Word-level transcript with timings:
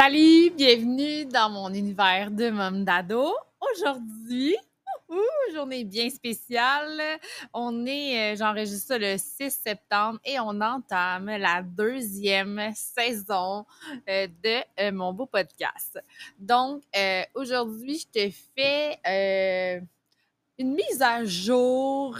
Salut, 0.00 0.50
bienvenue 0.50 1.24
dans 1.24 1.50
mon 1.50 1.74
univers 1.74 2.30
de 2.30 2.50
Mom 2.50 2.84
Dado. 2.84 3.34
Aujourd'hui, 3.60 4.56
journée 5.52 5.82
bien 5.82 6.08
spéciale. 6.08 7.02
On 7.52 7.84
est, 7.84 8.34
euh, 8.34 8.36
j'enregistre 8.36 8.86
ça 8.86 8.98
le 8.98 9.16
6 9.18 9.50
septembre 9.50 10.20
et 10.24 10.38
on 10.38 10.60
entame 10.60 11.26
la 11.26 11.62
deuxième 11.62 12.70
saison 12.76 13.66
euh, 14.08 14.28
de 14.44 14.60
euh, 14.80 14.92
mon 14.92 15.12
beau 15.12 15.26
podcast. 15.26 15.98
Donc, 16.38 16.84
aujourd'hui, 17.34 17.98
je 17.98 18.28
te 18.28 18.32
fais 18.54 19.82
une 20.58 20.74
mise 20.74 21.02
à 21.02 21.24
jour 21.24 22.14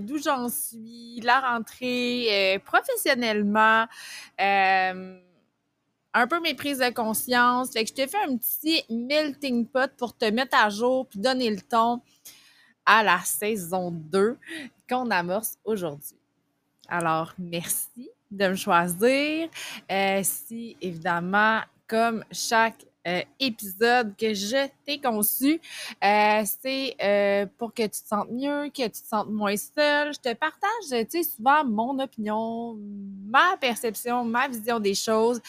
d'où 0.00 0.18
j'en 0.18 0.50
suis, 0.50 1.20
la 1.22 1.40
rentrée 1.40 2.60
professionnellement 2.66 3.86
un 6.18 6.26
peu 6.26 6.40
mes 6.40 6.54
prises 6.54 6.78
de 6.78 6.90
conscience. 6.90 7.72
Fait 7.72 7.84
que 7.84 7.90
je 7.90 7.94
t'ai 7.94 8.06
fait 8.06 8.22
un 8.26 8.36
petit 8.36 8.84
melting 8.90 9.66
pot 9.66 9.90
pour 9.96 10.16
te 10.16 10.24
mettre 10.26 10.56
à 10.56 10.68
jour 10.68 11.06
puis 11.08 11.20
donner 11.20 11.50
le 11.50 11.60
ton 11.60 12.00
à 12.84 13.02
la 13.02 13.20
saison 13.20 13.90
2 13.90 14.36
qu'on 14.88 15.10
amorce 15.10 15.58
aujourd'hui. 15.64 16.16
Alors, 16.88 17.34
merci 17.38 18.10
de 18.30 18.48
me 18.48 18.54
choisir. 18.54 19.48
Euh, 19.90 20.20
si, 20.22 20.76
évidemment, 20.80 21.60
comme 21.86 22.24
chaque 22.32 22.84
euh, 23.08 23.22
épisode 23.40 24.14
que 24.16 24.34
je 24.34 24.68
t'ai 24.84 25.00
conçu. 25.00 25.60
Euh, 26.04 26.42
c'est 26.60 26.94
euh, 27.02 27.46
pour 27.56 27.72
que 27.72 27.84
tu 27.84 28.02
te 28.02 28.06
sentes 28.06 28.30
mieux, 28.30 28.68
que 28.68 28.82
tu 28.82 28.90
te 29.02 29.08
sentes 29.08 29.30
moins 29.30 29.56
seul. 29.56 30.12
Je 30.12 30.18
te 30.18 30.34
partage, 30.34 30.88
tu 30.90 31.06
sais, 31.08 31.22
souvent 31.22 31.64
mon 31.64 31.98
opinion, 32.00 32.76
ma 33.26 33.56
perception, 33.58 34.24
ma 34.24 34.48
vision 34.48 34.78
des 34.78 34.94
choses. 34.94 35.40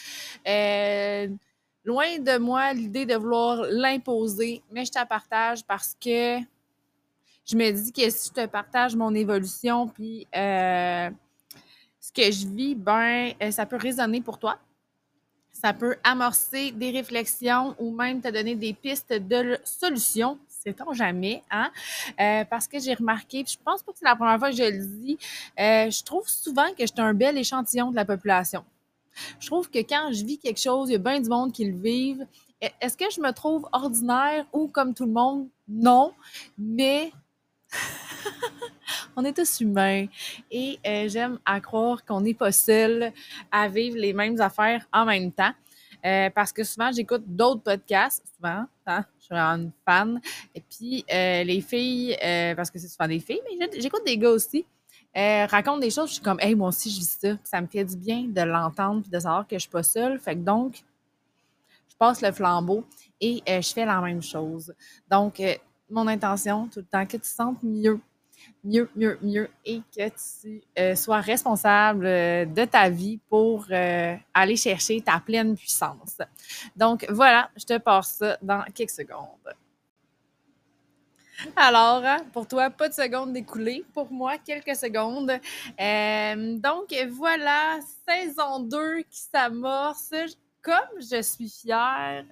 loin 1.84 2.18
de 2.18 2.38
moi 2.38 2.72
l'idée 2.72 3.04
de 3.04 3.16
vouloir 3.16 3.62
l'imposer, 3.68 4.62
mais 4.70 4.84
je 4.86 4.92
te 4.92 5.06
partage 5.06 5.62
parce 5.64 5.94
que 6.00 6.38
je 7.44 7.56
me 7.56 7.70
dis 7.72 7.92
que 7.92 8.08
si 8.08 8.28
je 8.28 8.42
te 8.42 8.46
partage 8.46 8.96
mon 8.96 9.14
évolution, 9.14 9.86
puis 9.88 10.26
ce 10.32 11.12
que 12.14 12.30
je 12.30 12.46
vis, 12.46 12.74
ben, 12.74 13.32
ça 13.50 13.66
peut 13.66 13.76
résonner 13.76 14.22
pour 14.22 14.38
toi 14.38 14.58
ça 15.60 15.72
peut 15.72 15.96
amorcer 16.04 16.70
des 16.72 16.90
réflexions 16.90 17.74
ou 17.78 17.90
même 17.90 18.20
te 18.20 18.28
donner 18.28 18.54
des 18.54 18.72
pistes 18.72 19.12
de 19.12 19.58
solutions. 19.64 20.38
Sait-on 20.48 20.92
jamais, 20.92 21.42
hein? 21.50 21.70
Euh, 22.20 22.44
parce 22.44 22.66
que 22.66 22.78
j'ai 22.78 22.94
remarqué, 22.94 23.44
je 23.46 23.56
pense 23.64 23.82
pas 23.82 23.92
que 23.92 23.98
c'est 23.98 24.04
la 24.04 24.16
première 24.16 24.38
fois 24.38 24.50
que 24.50 24.56
je 24.56 24.62
le 24.62 24.84
dis, 24.84 25.18
euh, 25.58 25.90
je 25.90 26.02
trouve 26.02 26.28
souvent 26.28 26.68
que 26.70 26.82
je 26.82 26.86
suis 26.86 27.00
un 27.00 27.14
bel 27.14 27.36
échantillon 27.38 27.90
de 27.90 27.96
la 27.96 28.04
population. 28.04 28.64
Je 29.38 29.46
trouve 29.46 29.70
que 29.70 29.78
quand 29.78 30.12
je 30.12 30.24
vis 30.24 30.38
quelque 30.38 30.60
chose, 30.60 30.88
il 30.88 30.92
y 30.92 30.96
a 30.96 30.98
bien 30.98 31.20
du 31.20 31.28
monde 31.28 31.52
qui 31.52 31.64
le 31.64 31.76
vivent. 31.76 32.26
E, 32.62 32.68
est-ce 32.80 32.96
que 32.96 33.10
je 33.14 33.20
me 33.20 33.32
trouve 33.32 33.68
ordinaire 33.72 34.46
ou 34.52 34.68
comme 34.68 34.94
tout 34.94 35.06
le 35.06 35.12
monde? 35.12 35.48
Non. 35.68 36.12
Mais 36.58 37.12
on 39.16 39.24
est 39.24 39.32
tous 39.32 39.60
humains 39.60 40.06
et 40.50 40.78
euh, 40.86 41.08
j'aime 41.08 41.38
à 41.44 41.60
croire 41.60 42.04
qu'on 42.04 42.20
n'est 42.20 42.34
pas 42.34 42.52
seul 42.52 43.12
à 43.50 43.68
vivre 43.68 43.96
les 43.96 44.12
mêmes 44.12 44.40
affaires 44.40 44.86
en 44.92 45.04
même 45.04 45.32
temps. 45.32 45.52
Euh, 46.04 46.30
parce 46.30 46.52
que 46.52 46.64
souvent, 46.64 46.90
j'écoute 46.92 47.24
d'autres 47.26 47.62
podcasts, 47.62 48.24
souvent, 48.34 48.64
hein, 48.86 49.04
je 49.18 49.24
suis 49.24 49.34
vraiment 49.34 49.64
une 49.64 49.72
fan. 49.84 50.20
Et 50.54 50.62
puis, 50.62 51.04
euh, 51.12 51.44
les 51.44 51.60
filles, 51.60 52.16
parce 52.56 52.70
que 52.70 52.78
c'est 52.78 52.88
souvent 52.88 53.08
des 53.08 53.20
filles, 53.20 53.42
mais 53.58 53.68
j'écoute 53.78 54.02
des 54.06 54.16
gars 54.16 54.30
aussi, 54.30 54.64
racontent 55.14 55.78
des 55.78 55.90
choses, 55.90 56.08
je 56.08 56.14
suis 56.14 56.22
comme, 56.22 56.40
hey, 56.40 56.54
moi 56.54 56.68
aussi, 56.68 56.90
je 56.90 57.00
vis 57.00 57.18
ça. 57.20 57.28
Ça 57.44 57.60
me 57.60 57.66
fait 57.66 57.84
du 57.84 57.96
bien 57.96 58.22
de 58.28 58.40
l'entendre 58.40 59.02
et 59.06 59.10
de 59.10 59.20
savoir 59.20 59.46
que 59.46 59.56
je 59.56 59.60
suis 59.60 59.70
pas 59.70 59.82
seule. 59.82 60.18
Fait 60.18 60.34
que 60.36 60.40
donc, 60.40 60.82
je 61.88 61.96
passe 61.98 62.22
le 62.22 62.32
flambeau 62.32 62.86
et 63.20 63.42
je 63.46 63.72
fais 63.72 63.84
la 63.84 64.00
même 64.00 64.22
chose. 64.22 64.72
Donc, 65.10 65.42
mon 65.90 66.06
intention 66.06 66.68
tout 66.68 66.80
le 66.80 66.86
temps, 66.86 67.04
que 67.04 67.12
tu 67.12 67.20
te 67.20 67.26
sentes 67.26 67.62
mieux, 67.62 68.00
mieux, 68.64 68.90
mieux, 68.94 69.18
mieux 69.22 69.48
et 69.64 69.80
que 69.96 70.08
tu 70.08 70.62
euh, 70.78 70.94
sois 70.94 71.20
responsable 71.20 72.06
euh, 72.06 72.44
de 72.44 72.64
ta 72.64 72.88
vie 72.88 73.18
pour 73.28 73.66
euh, 73.70 74.16
aller 74.34 74.56
chercher 74.56 75.00
ta 75.00 75.20
pleine 75.20 75.56
puissance. 75.56 76.18
Donc 76.76 77.06
voilà, 77.10 77.50
je 77.56 77.64
te 77.64 77.78
passe 77.78 78.16
ça 78.16 78.36
dans 78.42 78.62
quelques 78.74 78.90
secondes. 78.90 79.54
Alors, 81.56 82.04
hein, 82.04 82.18
pour 82.34 82.46
toi, 82.46 82.68
pas 82.68 82.90
de 82.90 82.94
secondes 82.94 83.32
d'écouler. 83.32 83.82
Pour 83.94 84.12
moi, 84.12 84.36
quelques 84.36 84.76
secondes. 84.76 85.32
donc, 86.60 86.94
voilà, 87.12 87.78
saison 88.06 88.60
2 88.60 89.02
qui 89.10 89.20
s'amorce. 89.32 90.12
Comme 90.60 91.00
je 91.00 91.22
suis 91.22 91.48
fière 91.48 92.26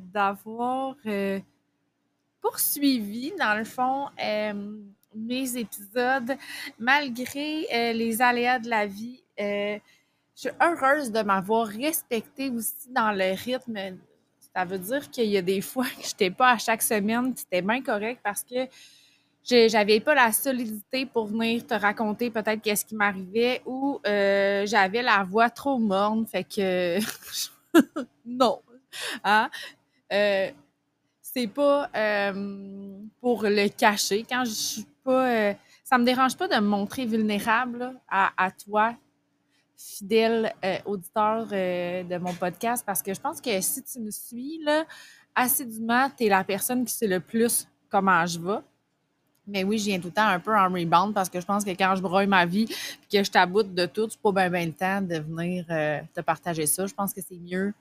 d'avoir 0.00 0.96
poursuivi, 2.40 3.34
dans 3.38 3.58
le 3.58 3.64
fond, 3.64 4.08
mes 5.14 5.56
épisodes, 5.56 6.36
malgré 6.78 7.66
euh, 7.72 7.92
les 7.92 8.20
aléas 8.20 8.58
de 8.58 8.68
la 8.68 8.86
vie. 8.86 9.22
Euh, 9.40 9.78
je 10.34 10.48
suis 10.48 10.50
heureuse 10.60 11.12
de 11.12 11.22
m'avoir 11.22 11.66
respectée 11.66 12.50
aussi 12.50 12.88
dans 12.90 13.12
le 13.12 13.34
rythme. 13.34 13.98
Ça 14.54 14.64
veut 14.64 14.78
dire 14.78 15.10
qu'il 15.10 15.26
y 15.26 15.36
a 15.36 15.42
des 15.42 15.60
fois 15.60 15.84
que 15.84 16.02
je 16.02 16.08
n'étais 16.08 16.30
pas 16.30 16.52
à 16.52 16.58
chaque 16.58 16.82
semaine, 16.82 17.32
c'était 17.36 17.62
bien 17.62 17.82
correct 17.82 18.20
parce 18.22 18.42
que 18.42 18.66
j'avais 19.44 20.00
pas 20.00 20.14
la 20.14 20.32
solidité 20.32 21.04
pour 21.04 21.26
venir 21.26 21.66
te 21.66 21.74
raconter 21.74 22.30
peut-être 22.30 22.60
qu'est-ce 22.62 22.84
qui 22.84 22.94
m'arrivait 22.94 23.60
ou 23.66 24.00
j'avais 24.04 25.02
la 25.02 25.24
voix 25.24 25.50
trop 25.50 25.78
morne, 25.78 26.26
fait 26.26 26.44
que 26.44 26.98
non. 28.26 28.60
Hein? 29.24 29.50
c'est 31.34 31.46
pas 31.46 31.88
euh, 31.96 32.98
pour 33.20 33.44
le 33.44 33.68
cacher. 33.68 34.24
Quand 34.28 34.44
je 34.44 34.82
pas. 35.04 35.30
Euh, 35.30 35.54
ça 35.84 35.98
me 35.98 36.04
dérange 36.04 36.36
pas 36.36 36.48
de 36.48 36.54
me 36.54 36.66
montrer 36.66 37.06
vulnérable 37.06 37.92
à, 38.08 38.50
toi, 38.64 38.94
fidèle 39.76 40.52
euh, 40.64 40.78
auditeur 40.84 41.46
de 41.46 42.18
mon 42.18 42.32
podcast, 42.34 42.84
parce 42.86 43.02
que 43.02 43.12
je 43.12 43.20
pense 43.20 43.40
que 43.40 43.60
si 43.60 43.82
tu 43.82 44.00
me 44.00 44.10
suis 44.10 44.58
là, 44.64 44.84
assidûment, 45.34 46.08
tu 46.16 46.24
es 46.24 46.28
la 46.28 46.44
personne 46.44 46.84
qui 46.84 46.94
sait 46.94 47.06
le 47.06 47.20
plus 47.20 47.68
comment 47.90 48.24
je 48.26 48.38
vais. 48.38 48.60
Mais 49.46 49.64
oui, 49.64 49.76
je 49.78 49.86
viens 49.86 49.98
tout 49.98 50.06
le 50.06 50.12
temps 50.12 50.26
un 50.26 50.38
peu 50.38 50.56
en 50.56 50.68
rebound 50.68 51.12
parce 51.12 51.28
que 51.28 51.40
je 51.40 51.46
pense 51.46 51.64
que 51.64 51.70
quand 51.70 51.96
je 51.96 52.00
broye 52.00 52.26
ma 52.26 52.46
vie 52.46 52.62
et 52.64 53.18
que 53.18 53.24
je 53.24 53.30
t'aboute 53.30 53.74
de 53.74 53.86
tout, 53.86 54.08
c'est 54.08 54.20
pas 54.20 54.48
bien 54.48 54.66
le 54.66 54.72
temps 54.72 55.00
de 55.00 55.18
venir 55.18 55.66
te 55.66 56.20
partager 56.20 56.64
ça. 56.66 56.86
Je 56.86 56.94
pense 56.94 57.12
que 57.12 57.20
c'est 57.20 57.38
mieux 57.38 57.74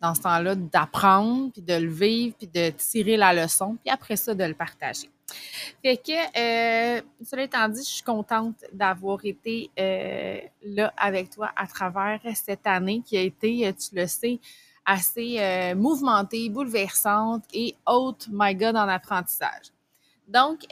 dans 0.00 0.14
ce 0.14 0.22
temps-là, 0.22 0.54
d'apprendre, 0.54 1.52
puis 1.52 1.62
de 1.62 1.74
le 1.74 1.90
vivre, 1.90 2.34
puis 2.36 2.46
de 2.46 2.70
tirer 2.70 3.16
la 3.16 3.32
leçon, 3.32 3.76
puis 3.82 3.92
après 3.92 4.16
ça, 4.16 4.34
de 4.34 4.44
le 4.44 4.54
partager. 4.54 5.10
Fait 5.82 5.96
que, 5.96 6.12
euh, 6.12 7.00
cela 7.24 7.42
étant 7.42 7.68
dit, 7.68 7.82
je 7.82 7.88
suis 7.88 8.02
contente 8.02 8.56
d'avoir 8.72 9.18
été 9.24 9.70
euh, 9.78 10.40
là 10.64 10.92
avec 10.96 11.30
toi 11.30 11.50
à 11.56 11.66
travers 11.66 12.20
cette 12.34 12.66
année 12.66 13.02
qui 13.04 13.16
a 13.16 13.22
été, 13.22 13.66
euh, 13.66 13.72
tu 13.72 13.94
le 13.94 14.06
sais, 14.06 14.40
assez 14.84 15.74
mouvementée, 15.76 16.48
bouleversante 16.48 17.44
et 17.52 17.76
haute, 17.86 18.26
my 18.32 18.54
God, 18.56 18.74
en 18.74 18.88
apprentissage. 18.88 19.66
Donc, 20.26 20.62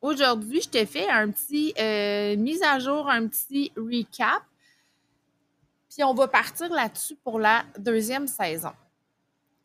aujourd'hui, 0.00 0.62
je 0.62 0.68
te 0.68 0.84
fais 0.84 1.08
un 1.08 1.30
petit 1.30 1.74
mise 2.38 2.62
à 2.62 2.80
jour, 2.80 3.08
un 3.08 3.28
petit 3.28 3.70
recap 3.76 4.42
puis 5.98 6.04
on 6.04 6.14
va 6.14 6.28
partir 6.28 6.72
là-dessus 6.72 7.16
pour 7.24 7.40
la 7.40 7.64
deuxième 7.76 8.28
saison. 8.28 8.70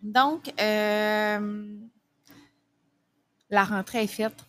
Donc, 0.01 0.51
euh, 0.59 1.77
la 3.51 3.63
rentrée 3.63 4.05
est 4.05 4.07
faite. 4.07 4.43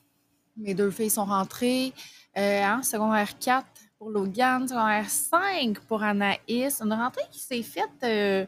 Mes 0.56 0.72
deux 0.72 0.90
filles 0.90 1.10
sont 1.10 1.26
rentrées. 1.26 1.92
Euh, 2.38 2.62
hein, 2.62 2.82
secondaire 2.82 3.38
4 3.38 3.66
pour 3.98 4.08
Logan, 4.08 4.66
secondaire 4.66 5.10
5 5.10 5.78
pour 5.80 6.02
Anaïs. 6.02 6.80
Une 6.80 6.94
rentrée 6.94 7.24
qui 7.30 7.40
s'est 7.40 7.62
faite 7.62 7.90
euh, 8.02 8.46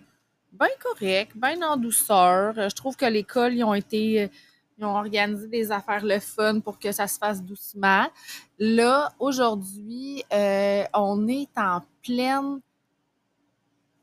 bien 0.50 0.68
correcte, 0.82 1.36
bien 1.36 1.60
en 1.60 1.76
douceur. 1.76 2.54
Je 2.54 2.74
trouve 2.74 2.96
que 2.96 3.04
l'école, 3.04 3.52
ils 3.52 3.64
ont 3.64 3.74
été. 3.74 4.30
Ils 4.78 4.84
ont 4.84 4.96
organisé 4.96 5.46
des 5.46 5.72
affaires 5.72 6.04
le 6.04 6.20
fun 6.20 6.60
pour 6.60 6.78
que 6.78 6.90
ça 6.90 7.06
se 7.06 7.18
fasse 7.18 7.42
doucement. 7.42 8.06
Là, 8.58 9.10
aujourd'hui, 9.18 10.22
on 10.94 11.28
est 11.28 11.48
en 11.56 11.80
pleine 12.02 12.60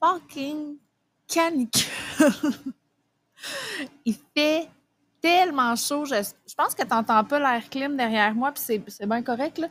fucking 0.04 0.78
canicule. 1.28 1.92
Il 4.06 4.16
fait 4.36 4.70
tellement 5.22 5.76
chaud. 5.76 6.06
Je, 6.06 6.16
pense 6.58 6.76
que 6.76 6.84
tu 6.84 6.90
n'entends 6.90 7.24
pas 7.24 7.40
l'air 7.40 7.70
clim 7.70 7.96
derrière 7.96 8.36
moi, 8.36 8.52
puis 8.52 8.82
c'est 8.88 9.06
bien 9.08 9.24
correct, 9.24 9.58
là. 9.58 9.68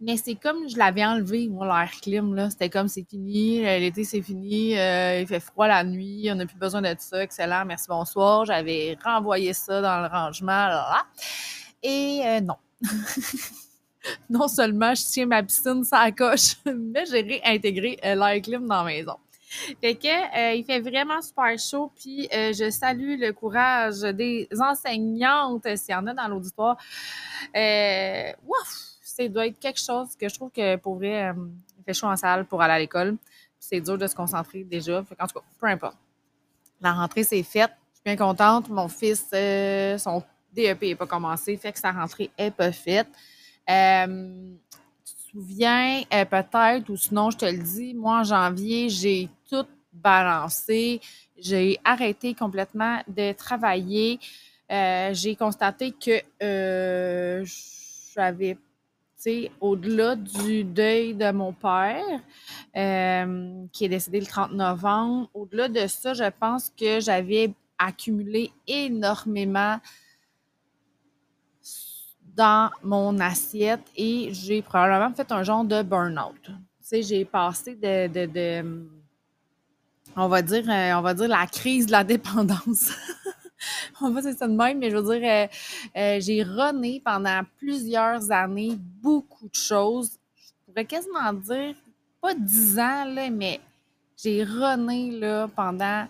mais 0.00 0.16
c'est 0.16 0.34
comme 0.34 0.68
je 0.68 0.76
l'avais 0.76 1.04
enlevé, 1.04 1.48
moi, 1.48 1.66
l'air 1.66 1.90
clim. 2.00 2.50
C'était 2.50 2.68
comme 2.68 2.88
c'est 2.88 3.06
fini, 3.08 3.60
l'été 3.60 4.02
c'est 4.04 4.22
fini, 4.22 4.76
euh, 4.76 5.20
il 5.20 5.26
fait 5.26 5.40
froid 5.40 5.68
la 5.68 5.84
nuit, 5.84 6.28
on 6.32 6.34
n'a 6.34 6.46
plus 6.46 6.58
besoin 6.58 6.82
de 6.82 6.94
ça, 6.98 7.22
excellent, 7.22 7.64
merci, 7.64 7.86
bonsoir. 7.88 8.44
J'avais 8.44 8.98
renvoyé 9.04 9.52
ça 9.52 9.80
dans 9.80 10.02
le 10.02 10.08
rangement, 10.08 10.68
et 11.82 12.22
euh, 12.24 12.40
non. 12.40 12.56
non 14.30 14.48
seulement 14.48 14.94
je 14.94 15.02
tiens 15.04 15.26
ma 15.26 15.42
piscine 15.42 15.84
ça 15.84 16.10
coche, 16.10 16.56
mais 16.66 17.06
j'ai 17.06 17.22
réintégré 17.22 17.98
euh, 18.04 18.14
l'air 18.16 18.42
clim 18.42 18.66
dans 18.66 18.82
la 18.82 18.84
maison. 18.84 19.16
Fait 19.80 19.94
que 19.94 20.08
euh, 20.08 20.54
il 20.54 20.64
fait 20.64 20.80
vraiment 20.80 21.22
super 21.22 21.58
chaud, 21.58 21.92
puis 21.94 22.28
euh, 22.32 22.52
je 22.52 22.70
salue 22.70 23.18
le 23.18 23.32
courage 23.32 24.00
des 24.00 24.48
enseignantes, 24.58 25.66
s'il 25.76 25.92
y 25.92 25.94
en 25.94 26.06
a 26.06 26.14
dans 26.14 26.28
l'auditoire. 26.28 26.76
Euh, 27.54 28.32
ça 29.02 29.28
doit 29.28 29.46
être 29.46 29.58
quelque 29.58 29.80
chose 29.80 30.16
que 30.16 30.28
je 30.28 30.34
trouve 30.34 30.50
que 30.50 30.76
pour 30.76 30.96
vrai, 30.96 31.32
il 31.78 31.84
fait 31.84 31.94
chaud 31.94 32.06
en 32.06 32.16
salle 32.16 32.44
pour 32.44 32.60
aller 32.60 32.74
à 32.74 32.78
l'école. 32.78 33.16
C'est 33.58 33.80
dur 33.80 33.96
de 33.96 34.06
se 34.06 34.14
concentrer 34.14 34.64
déjà. 34.64 34.98
En 34.98 35.02
tout 35.04 35.14
cas, 35.14 35.40
peu 35.58 35.66
importe. 35.66 35.96
La 36.80 36.92
rentrée, 36.92 37.22
c'est 37.22 37.42
faite. 37.42 37.70
Je 37.92 37.96
suis 37.96 38.04
bien 38.04 38.16
contente. 38.16 38.68
Mon 38.68 38.88
fils, 38.88 39.28
son 39.98 40.22
DEP 40.52 40.82
n'est 40.82 40.94
pas 40.94 41.06
commencé, 41.06 41.56
fait 41.56 41.72
que 41.72 41.78
sa 41.78 41.92
rentrée 41.92 42.30
n'est 42.38 42.50
pas 42.50 42.72
faite. 42.72 43.08
Euh, 45.36 45.40
souviens, 45.40 46.02
euh, 46.12 46.24
peut-être, 46.24 46.88
ou 46.90 46.96
sinon, 46.96 47.30
je 47.30 47.38
te 47.38 47.44
le 47.44 47.58
dis, 47.58 47.94
moi, 47.94 48.20
en 48.20 48.24
janvier, 48.24 48.88
j'ai 48.88 49.28
tout 49.48 49.66
balancé. 49.92 51.00
J'ai 51.38 51.78
arrêté 51.84 52.34
complètement 52.34 53.00
de 53.08 53.32
travailler. 53.32 54.18
Euh, 54.70 55.10
j'ai 55.12 55.36
constaté 55.36 55.92
que 55.92 56.20
euh, 56.42 57.44
j'avais, 58.14 58.58
au-delà 59.60 60.14
du 60.14 60.64
deuil 60.64 61.14
de 61.14 61.30
mon 61.32 61.52
père, 61.52 62.20
qui 63.72 63.84
est 63.84 63.88
décédé 63.88 64.20
le 64.20 64.26
30 64.26 64.52
novembre, 64.52 65.28
au-delà 65.34 65.68
de 65.68 65.86
ça, 65.88 66.14
je 66.14 66.30
pense 66.38 66.70
que 66.78 67.00
j'avais 67.00 67.52
accumulé 67.78 68.52
énormément 68.68 69.78
dans 72.36 72.70
mon 72.82 73.18
assiette 73.18 73.84
et 73.96 74.28
j'ai 74.32 74.60
probablement 74.60 75.12
fait 75.14 75.32
un 75.32 75.42
genre 75.42 75.64
de 75.64 75.82
burn-out. 75.82 76.34
Tu 76.44 76.52
sais, 76.80 77.02
j'ai 77.02 77.24
passé 77.24 77.74
de, 77.74 78.62
on 80.14 80.28
va 80.28 80.42
dire, 80.42 80.64
euh, 80.68 80.92
on 80.98 81.00
va 81.00 81.14
dire 81.14 81.28
la 81.28 81.46
crise 81.46 81.86
de 81.86 81.92
la 81.92 82.04
dépendance. 82.14 82.92
on 84.02 84.10
va 84.10 84.20
dire 84.20 84.34
ça 84.36 84.46
de 84.46 84.52
même, 84.52 84.78
mais 84.78 84.90
je 84.90 84.96
veux 84.96 85.18
dire, 85.18 85.28
euh, 85.28 85.46
euh, 85.96 86.20
j'ai 86.20 86.42
runné 86.42 87.00
pendant 87.02 87.40
plusieurs 87.56 88.30
années 88.30 88.76
beaucoup 88.78 89.48
de 89.48 89.54
choses. 89.54 90.18
Je 90.36 90.52
pourrais 90.66 90.84
quasiment 90.84 91.32
dire, 91.32 91.74
pas 92.20 92.34
dix 92.34 92.78
ans, 92.78 93.04
là, 93.06 93.30
mais 93.30 93.60
j'ai 94.16 94.44
runné 94.44 95.10
là, 95.12 95.48
pendant 95.48 96.06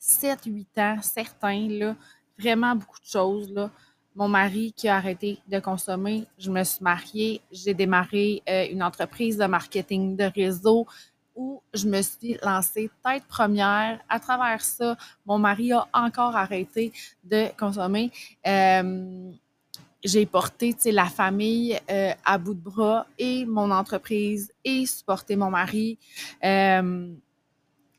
7-8 0.00 0.66
ans, 0.78 0.96
certains, 1.02 1.68
là, 1.68 1.96
vraiment 2.38 2.74
beaucoup 2.74 3.00
de 3.00 3.10
choses. 3.10 3.52
Là 3.52 3.70
mon 4.14 4.28
mari 4.28 4.72
qui 4.76 4.88
a 4.88 4.96
arrêté 4.96 5.38
de 5.48 5.58
consommer. 5.58 6.26
Je 6.38 6.50
me 6.50 6.62
suis 6.64 6.82
mariée, 6.82 7.40
j'ai 7.52 7.74
démarré 7.74 8.42
euh, 8.48 8.66
une 8.70 8.82
entreprise 8.82 9.36
de 9.36 9.46
marketing 9.46 10.16
de 10.16 10.24
réseau 10.24 10.86
où 11.34 11.62
je 11.72 11.86
me 11.86 12.02
suis 12.02 12.36
lancée 12.42 12.90
tête 13.04 13.24
première. 13.28 14.00
À 14.08 14.18
travers 14.20 14.60
ça, 14.60 14.96
mon 15.24 15.38
mari 15.38 15.72
a 15.72 15.86
encore 15.94 16.36
arrêté 16.36 16.92
de 17.24 17.46
consommer. 17.56 18.10
Euh, 18.46 19.30
j'ai 20.02 20.26
porté 20.26 20.74
la 20.86 21.06
famille 21.06 21.78
euh, 21.90 22.12
à 22.24 22.38
bout 22.38 22.54
de 22.54 22.60
bras 22.60 23.06
et 23.18 23.44
mon 23.44 23.70
entreprise 23.70 24.52
et 24.64 24.86
supporté 24.86 25.36
mon 25.36 25.50
mari. 25.50 25.98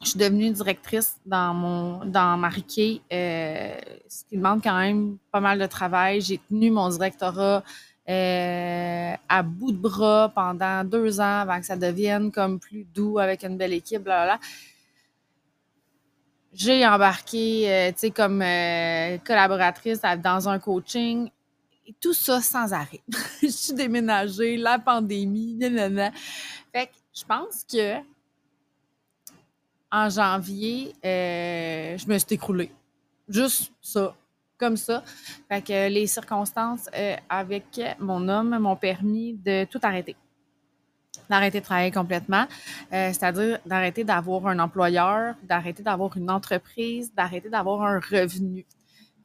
Je 0.03 0.09
suis 0.09 0.17
devenue 0.17 0.49
directrice 0.49 1.17
dans 1.27 1.53
mon 1.53 2.05
dans 2.05 2.35
Mariquet, 2.35 3.01
euh, 3.13 3.77
ce 4.07 4.23
qui 4.25 4.35
demande 4.35 4.63
quand 4.63 4.77
même 4.79 5.17
pas 5.31 5.39
mal 5.39 5.59
de 5.59 5.67
travail. 5.67 6.21
J'ai 6.21 6.39
tenu 6.39 6.71
mon 6.71 6.89
directorat 6.89 7.63
euh, 8.09 9.13
à 9.29 9.43
bout 9.43 9.71
de 9.71 9.77
bras 9.77 10.31
pendant 10.33 10.83
deux 10.83 11.19
ans 11.19 11.41
avant 11.41 11.59
que 11.59 11.67
ça 11.67 11.75
devienne 11.75 12.31
comme 12.31 12.59
plus 12.59 12.83
doux 12.83 13.19
avec 13.19 13.43
une 13.43 13.57
belle 13.57 13.73
équipe, 13.73 14.07
là, 14.07 14.39
J'ai 16.51 16.85
embarqué, 16.85 17.71
euh, 17.71 17.91
tu 17.91 17.99
sais, 17.99 18.09
comme 18.11 18.39
collaboratrice 19.23 20.01
dans 20.23 20.49
un 20.49 20.57
coaching. 20.57 21.29
Et 21.85 21.93
tout 22.01 22.13
ça 22.13 22.41
sans 22.41 22.73
arrêt. 22.73 23.01
je 23.43 23.47
suis 23.47 23.73
déménagée, 23.73 24.57
la 24.57 24.79
pandémie, 24.79 25.53
nanana. 25.53 26.11
Fait 26.73 26.87
que 26.87 26.93
je 27.13 27.23
pense 27.23 27.65
que 27.71 28.01
en 29.91 30.09
janvier, 30.09 30.93
euh, 31.05 31.97
je 31.97 32.07
me 32.07 32.17
suis 32.17 32.35
écroulée. 32.35 32.71
Juste 33.27 33.71
ça, 33.81 34.15
comme 34.57 34.77
ça. 34.77 35.03
Fait 35.49 35.61
que 35.61 35.89
les 35.89 36.07
circonstances 36.07 36.89
euh, 36.95 37.15
avec 37.29 37.79
mon 37.99 38.27
homme 38.29 38.57
m'ont 38.59 38.75
permis 38.75 39.33
de 39.33 39.65
tout 39.65 39.79
arrêter. 39.83 40.15
D'arrêter 41.29 41.59
de 41.59 41.65
travailler 41.65 41.91
complètement, 41.91 42.45
euh, 42.91 43.11
c'est-à-dire 43.13 43.59
d'arrêter 43.65 44.03
d'avoir 44.03 44.47
un 44.47 44.59
employeur, 44.59 45.35
d'arrêter 45.43 45.83
d'avoir 45.83 46.15
une 46.17 46.29
entreprise, 46.29 47.13
d'arrêter 47.13 47.49
d'avoir 47.49 47.81
un 47.83 47.99
revenu. 47.99 48.65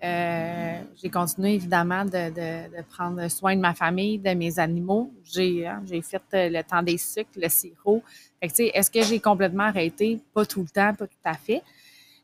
J'ai 0.01 1.11
continué 1.11 1.55
évidemment 1.55 2.05
de, 2.05 2.83
prendre 2.83 3.29
soin 3.29 3.57
de 3.57 3.61
ma 3.61 3.75
famille, 3.75 4.19
de 4.19 4.31
mes 4.31 4.59
animaux. 4.59 5.13
J'ai 5.25 5.67
hein, 5.67 5.83
fait 6.03 6.51
le 6.51 6.63
temps 6.63 6.83
des 6.83 6.99
sucres, 6.99 7.31
le 7.37 7.49
sirop, 7.49 8.03
est-ce 8.41 8.91
que 8.91 9.03
j'ai 9.03 9.21
complètement 9.21 9.65
arrêté? 9.65 10.21
Pas 10.35 10.45
tout 10.45 10.63
le 10.63 10.69
temps, 10.69 10.95
pas 10.95 11.07
tout 11.07 11.17
à 11.25 11.35
fait. 11.35 11.63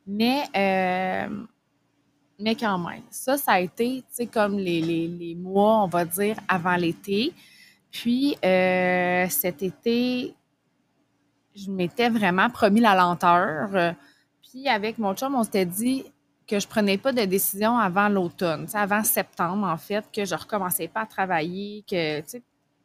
Mais, 0.07 0.43
euh, 0.57 1.45
mais 2.39 2.55
quand 2.55 2.79
même, 2.79 3.03
ça, 3.11 3.39
ça 3.39 3.53
a 3.53 3.61
été, 3.61 4.05
comme 4.33 4.59
les, 4.59 5.37
mois, 5.39 5.85
on 5.85 5.87
va 5.87 6.05
dire, 6.05 6.37
avant 6.49 6.77
l'été. 6.77 7.33
Puis, 7.91 8.37
euh, 8.45 9.27
cet 9.29 9.63
été, 9.63 10.35
je 11.55 11.71
m'étais 11.71 12.09
vraiment 12.09 12.51
promis 12.51 12.81
la 12.81 12.95
lenteur. 12.95 13.95
Puis, 14.43 14.69
avec 14.69 14.99
mon 14.99 15.15
chum, 15.15 15.35
on 15.35 15.45
s'était 15.45 15.67
dit 15.67 16.05
que 16.47 16.59
je 16.59 16.67
prenais 16.67 16.99
pas 16.99 17.13
de 17.13 17.25
décision 17.25 17.79
avant 17.79 18.09
l'automne, 18.09 18.67
avant 18.75 19.03
septembre, 19.05 19.67
en 19.67 19.77
fait, 19.77 20.05
que 20.13 20.25
je 20.25 20.35
recommençais 20.35 20.89
pas 20.89 21.03
à 21.03 21.07
travailler, 21.07 21.85
que, 21.89 22.21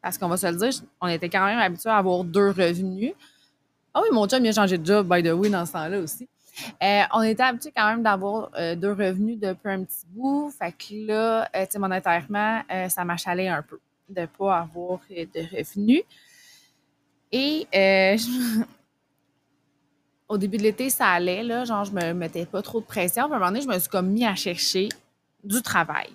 parce 0.01 0.17
qu'on 0.17 0.27
va 0.27 0.37
se 0.37 0.47
le 0.47 0.57
dire, 0.57 0.81
on 1.01 1.07
était 1.07 1.29
quand 1.29 1.45
même 1.45 1.59
habitué 1.59 1.89
à 1.89 1.97
avoir 1.97 2.23
deux 2.23 2.49
revenus. 2.49 3.13
Ah 3.93 4.01
oui, 4.03 4.09
mon 4.11 4.27
chum, 4.27 4.43
il 4.45 4.49
a 4.49 4.53
changé 4.53 4.77
de 4.77 4.85
job, 4.85 5.07
by 5.11 5.23
the 5.23 5.33
way, 5.33 5.49
dans 5.49 5.65
ce 5.65 5.73
temps-là 5.73 5.99
aussi. 5.99 6.27
Euh, 6.83 7.03
on 7.13 7.21
était 7.21 7.43
habitué 7.43 7.71
quand 7.75 7.87
même 7.87 8.03
d'avoir 8.03 8.49
euh, 8.57 8.75
deux 8.75 8.91
revenus 8.91 9.39
depuis 9.39 9.69
un 9.69 9.83
petit 9.83 10.05
bout. 10.09 10.51
Fait 10.57 10.71
que 10.71 11.07
là, 11.07 11.49
euh, 11.55 11.65
monétairement, 11.79 12.61
ça 12.89 13.05
m'achalait 13.05 13.47
un 13.47 13.61
peu 13.61 13.79
de 14.09 14.21
ne 14.21 14.25
pas 14.25 14.59
avoir 14.59 14.99
de 15.09 15.57
revenus. 15.57 16.03
Et 17.31 17.67
au 20.29 20.37
début 20.37 20.57
de 20.57 20.63
l'été, 20.63 20.89
ça 20.89 21.07
allait, 21.07 21.43
là, 21.43 21.65
genre, 21.65 21.85
je 21.85 21.91
me 21.91 22.13
mettais 22.13 22.45
pas 22.45 22.61
trop 22.61 22.79
de 22.79 22.85
pression. 22.85 23.25
Puis 23.25 23.33
à 23.33 23.35
un 23.35 23.39
moment 23.39 23.51
donné, 23.51 23.61
je 23.61 23.67
me 23.67 23.79
suis 23.79 23.89
comme 23.89 24.07
mis 24.07 24.25
à 24.25 24.35
chercher 24.35 24.89
du 25.43 25.61
travail 25.61 26.09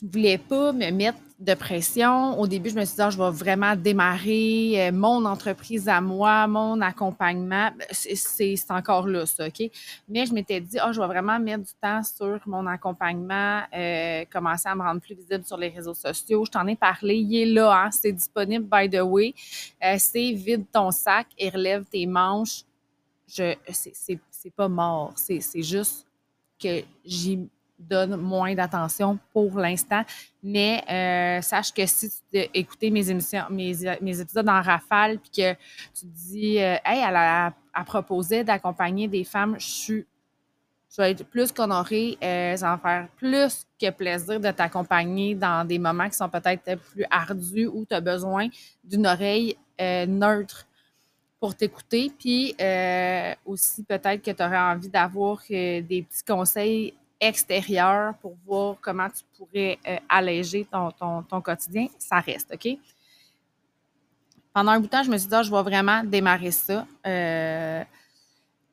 je 0.00 0.06
voulais 0.06 0.38
pas 0.38 0.72
me 0.72 0.90
mettre 0.90 1.18
de 1.40 1.54
pression. 1.54 2.38
Au 2.38 2.46
début, 2.46 2.70
je 2.70 2.74
me 2.74 2.84
suis 2.84 2.96
dit, 2.96 3.02
ah, 3.02 3.10
je 3.10 3.18
vais 3.18 3.30
vraiment 3.30 3.74
démarrer 3.76 4.88
euh, 4.88 4.92
mon 4.92 5.24
entreprise 5.24 5.88
à 5.88 6.00
moi, 6.00 6.46
mon 6.46 6.80
accompagnement. 6.80 7.70
Ben, 7.76 7.86
c'est 7.92 8.56
encore 8.70 9.06
là, 9.06 9.24
ça, 9.26 9.46
OK? 9.46 9.70
Mais 10.08 10.26
je 10.26 10.34
m'étais 10.34 10.60
dit, 10.60 10.78
ah, 10.80 10.92
je 10.92 11.00
vais 11.00 11.06
vraiment 11.06 11.38
mettre 11.38 11.64
du 11.64 11.72
temps 11.80 12.02
sur 12.02 12.40
mon 12.46 12.66
accompagnement, 12.66 13.62
euh, 13.74 14.24
commencer 14.30 14.68
à 14.68 14.74
me 14.74 14.82
rendre 14.82 15.00
plus 15.00 15.14
visible 15.14 15.44
sur 15.44 15.56
les 15.56 15.68
réseaux 15.68 15.94
sociaux. 15.94 16.44
Je 16.44 16.50
t'en 16.50 16.66
ai 16.66 16.76
parlé, 16.76 17.16
il 17.16 17.36
est 17.36 17.46
là, 17.46 17.84
hein? 17.84 17.90
c'est 17.90 18.12
disponible, 18.12 18.68
by 18.70 18.88
the 18.90 19.02
way. 19.02 19.34
Euh, 19.84 19.96
c'est 19.98 20.32
vide 20.32 20.64
ton 20.72 20.90
sac 20.90 21.28
et 21.38 21.50
relève 21.50 21.84
tes 21.84 22.06
manches. 22.06 22.62
C'est 23.26 24.54
pas 24.56 24.68
mort, 24.68 25.12
c'est 25.16 25.62
juste 25.62 26.06
que 26.60 26.82
j'y 27.04 27.48
donne 27.78 28.16
moins 28.16 28.54
d'attention 28.54 29.18
pour 29.32 29.58
l'instant. 29.58 30.02
Mais 30.42 30.82
euh, 30.90 31.42
sache 31.42 31.72
que 31.72 31.86
si 31.86 32.10
tu 32.32 32.38
écoutais 32.54 32.90
mes 32.90 33.10
émissions, 33.10 33.44
mes, 33.50 33.84
épisodes 33.84 34.48
en 34.48 34.60
rafale, 34.60 35.18
puis 35.18 35.30
que 35.30 35.52
tu 35.52 36.00
te 36.00 36.30
dis, 36.30 36.58
euh, 36.58 36.76
hey, 36.84 37.04
elle 37.06 37.16
a, 37.16 37.52
proposé 37.86 38.42
d'accompagner 38.42 39.06
des 39.06 39.24
femmes, 39.24 39.56
je 39.58 39.66
suis. 39.66 40.06
Vais 40.96 41.12
être 41.12 41.24
plus 41.26 41.52
qu'honorée, 41.52 42.18
euh, 42.24 42.56
ça 42.56 42.70
va 42.70 42.78
faire 42.78 43.08
plus 43.18 43.64
que 43.80 43.88
plaisir 43.90 44.40
de 44.40 44.50
t'accompagner 44.50 45.36
dans 45.36 45.64
des 45.64 45.78
moments 45.78 46.08
qui 46.08 46.16
sont 46.16 46.28
peut-être 46.28 46.74
plus 46.74 47.04
ardus 47.08 47.68
où 47.68 47.84
tu 47.88 47.94
as 47.94 48.00
besoin 48.00 48.48
d'une 48.82 49.06
oreille 49.06 49.56
neutre 49.78 50.66
pour 51.38 51.54
t'écouter. 51.54 52.10
Puis 52.18 52.56
aussi, 53.46 53.84
peut-être 53.84 54.22
que 54.22 54.32
tu 54.32 54.42
aurais 54.42 54.58
envie 54.58 54.88
d'avoir 54.88 55.40
des 55.48 56.04
petits 56.08 56.24
conseils 56.26 56.94
extérieur 57.20 58.14
pour 58.18 58.36
voir 58.46 58.76
comment 58.80 59.08
tu 59.08 59.22
pourrais 59.36 59.78
euh, 59.86 59.96
alléger 60.08 60.64
ton, 60.64 60.90
ton, 61.22 61.40
quotidien, 61.40 61.88
ça 61.98 62.20
reste, 62.20 62.52
OK? 62.52 62.78
Pendant 64.52 64.72
un 64.72 64.80
bout 64.80 64.86
de 64.86 64.90
temps, 64.90 65.02
je 65.02 65.10
me 65.10 65.18
suis 65.18 65.28
dit, 65.28 65.34
ah, 65.34 65.42
je 65.42 65.50
vais 65.50 65.62
vraiment 65.62 66.02
démarrer 66.04 66.50
ça. 66.50 66.86
Euh, 67.06 67.84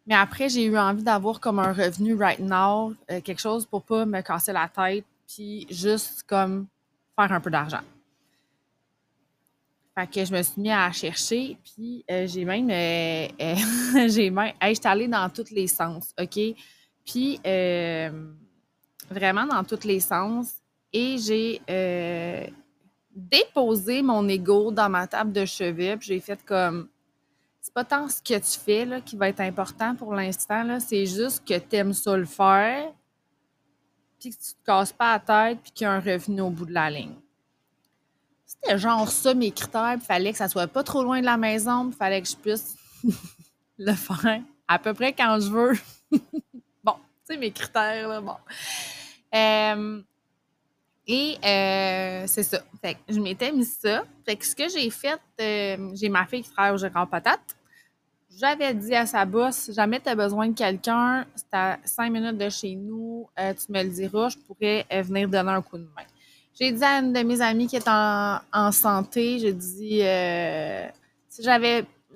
mais 0.08 0.16
après, 0.16 0.50
j'ai 0.50 0.66
eu 0.66 0.78
envie 0.78 1.04
d'avoir 1.04 1.40
comme 1.40 1.60
un 1.60 1.74
revenu 1.74 2.16
right 2.16 2.40
now, 2.40 2.94
euh, 3.12 3.22
quelque 3.22 3.42
chose 3.42 3.66
pour 3.66 3.84
pas 3.84 4.06
me 4.06 4.22
casser 4.22 4.54
la 4.54 4.68
tête, 4.68 5.06
puis 5.28 5.66
juste 5.70 6.24
comme 6.28 6.68
faire 7.16 7.32
un 7.32 7.40
peu 7.40 7.50
d'argent. 7.50 7.82
Fait 9.98 10.08
que 10.08 10.26
je 10.26 10.34
me 10.34 10.42
suis 10.44 10.62
mis 10.62 10.72
à 10.72 10.92
chercher, 10.92 11.58
puis 11.64 12.04
j'ai 12.10 12.44
même, 12.44 12.68
j'ai 14.10 14.30
même, 14.30 14.54
j'étais 14.62 14.88
allée 14.88 15.08
dans 15.08 15.30
tous 15.30 15.52
les 15.52 15.68
sens, 15.68 16.14
OK? 16.20 16.38
Puis, 17.06 17.40
vraiment 19.10 19.46
dans 19.46 19.64
tous 19.64 19.84
les 19.86 20.00
sens, 20.00 20.54
et 20.92 21.18
j'ai 21.18 21.62
déposé 23.16 24.02
mon 24.02 24.28
ego 24.28 24.72
dans 24.72 24.90
ma 24.90 25.08
table 25.08 25.32
de 25.32 25.46
chevet, 25.46 25.98
puis 25.98 26.08
j'ai 26.08 26.20
fait 26.20 26.44
comme, 26.46 26.90
c'est 27.62 27.74
pas 27.74 27.86
tant 27.86 28.08
ce 28.10 28.22
que 28.22 28.38
tu 28.38 28.60
fais 28.60 28.86
là, 28.86 29.02
qui 29.02 29.16
va 29.16 29.30
être 29.30 29.40
important 29.40 29.96
pour 29.96 30.14
l'instant, 30.14 30.80
c'est 30.80 31.06
juste 31.06 31.44
que 31.48 31.58
tu 31.58 31.76
aimes 31.78 31.94
ça 31.94 32.16
le 32.16 32.26
faire, 32.26 32.92
puis 34.20 34.30
que 34.30 34.36
tu 34.36 34.54
te 34.54 34.66
casses 34.66 34.94
pas 34.94 35.14
la 35.14 35.20
tête, 35.20 35.60
puis 35.64 35.72
qu'il 35.72 35.86
y 35.86 35.88
a 35.88 35.94
un 35.94 36.00
revenu 36.00 36.42
au 36.42 36.50
bout 36.50 36.66
de 36.66 36.74
la 36.74 36.90
ligne. 36.90 37.16
C'était 38.46 38.78
genre 38.78 39.10
ça 39.10 39.34
mes 39.34 39.52
critères, 39.52 39.96
il 39.96 40.02
fallait 40.02 40.32
que 40.32 40.38
ça 40.38 40.50
soit 40.50 40.68
pas 40.68 40.84
trop 40.84 41.04
loin 41.04 41.22
de 41.22 41.26
la 41.26 41.38
maison, 41.38 41.88
il 41.90 41.96
fallait 41.96 42.22
que 42.22 42.28
je 42.28 42.36
puisse 42.36 42.76
le 43.78 43.94
faire 43.94 44.42
à 44.68 44.80
peu 44.80 44.94
près 44.94 45.14
quand 45.14 45.40
je 45.40 45.50
veux. 45.50 45.78
sais, 47.26 47.38
mes 47.38 47.52
critères, 47.52 48.08
là, 48.08 48.22
bon. 48.22 48.36
Euh, 49.34 50.02
et 51.08 51.38
euh, 51.44 52.24
c'est 52.28 52.44
ça. 52.44 52.64
Fait 52.82 52.96
que 52.96 53.00
je 53.10 53.20
m'étais 53.20 53.52
mis 53.52 53.66
ça. 53.66 54.04
Fait 54.26 54.36
que 54.36 54.46
ce 54.46 54.56
que 54.56 54.70
j'ai 54.70 54.90
fait, 54.90 55.20
euh, 55.42 55.92
j'ai 55.94 56.10
ma 56.10 56.26
fille 56.26 56.42
qui 56.42 56.50
travaille 56.50 56.74
au 56.74 56.78
gérant 56.78 57.06
patate. 57.06 57.56
J'avais 58.38 58.74
dit 58.74 58.94
à 58.94 59.06
sa 59.06 59.24
boss, 59.24 59.72
jamais 59.74 60.00
tu 60.00 60.10
as 60.10 60.16
besoin 60.16 60.50
de 60.50 60.54
quelqu'un, 60.54 61.26
c'est 61.36 61.54
à 61.54 61.80
cinq 61.86 62.12
minutes 62.12 62.38
de 62.38 62.50
chez 62.50 62.76
nous, 62.76 63.30
tu 63.38 63.72
me 63.72 63.82
le 63.82 63.88
diras, 63.88 64.28
je 64.28 64.38
pourrais 64.40 64.86
venir 65.04 65.30
donner 65.30 65.52
un 65.52 65.62
coup 65.62 65.78
de 65.78 65.84
main. 65.84 66.04
J'ai 66.60 66.74
dit 66.74 66.84
à 66.84 67.00
une 67.00 67.14
de 67.14 67.20
mes 67.22 67.40
amies 67.40 67.68
qui 67.68 67.78
est 67.78 67.88
en, 67.88 68.72
santé, 68.74 69.40
j'ai 69.40 69.54
dit 69.54 70.02
si 71.30 71.44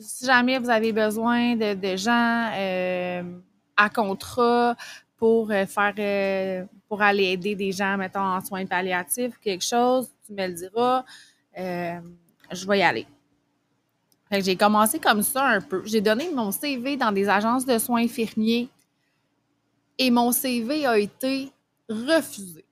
si 0.02 0.26
jamais 0.26 0.60
vous 0.60 0.70
avez 0.70 0.92
besoin 0.92 1.56
de, 1.56 1.96
gens 1.96 2.52
à 3.80 3.90
contrat 3.90 4.76
pour 5.18 5.50
faire 5.50 6.68
pour 6.88 7.02
aller 7.02 7.26
aider 7.26 7.56
des 7.56 7.72
gens, 7.72 7.98
mettons, 7.98 8.20
en 8.20 8.44
soins 8.44 8.66
palliatifs, 8.66 9.38
quelque 9.42 9.64
chose, 9.64 10.10
tu 10.26 10.34
me 10.34 10.48
le 10.48 10.54
diras, 10.54 11.04
je 11.56 12.68
vais 12.68 12.80
y 12.80 12.84
aller 12.84 13.08
j'ai 14.32 14.56
commencé 14.56 15.00
comme 15.00 15.24
ça 15.24 15.46
un 15.46 15.62
peu. 15.62 15.82
J'ai 15.86 16.02
donné 16.02 16.30
mon 16.32 16.52
CV 16.52 16.98
dans 16.98 17.12
des 17.12 17.28
agences 17.28 17.66
de 17.66 17.78
soins 17.78 18.04
infirmiers 18.04 18.70
et 19.98 20.12
mon 20.12 20.32
CV 20.32 20.86
a 20.86 20.98
été 20.98 21.52
refusé. 21.90 22.64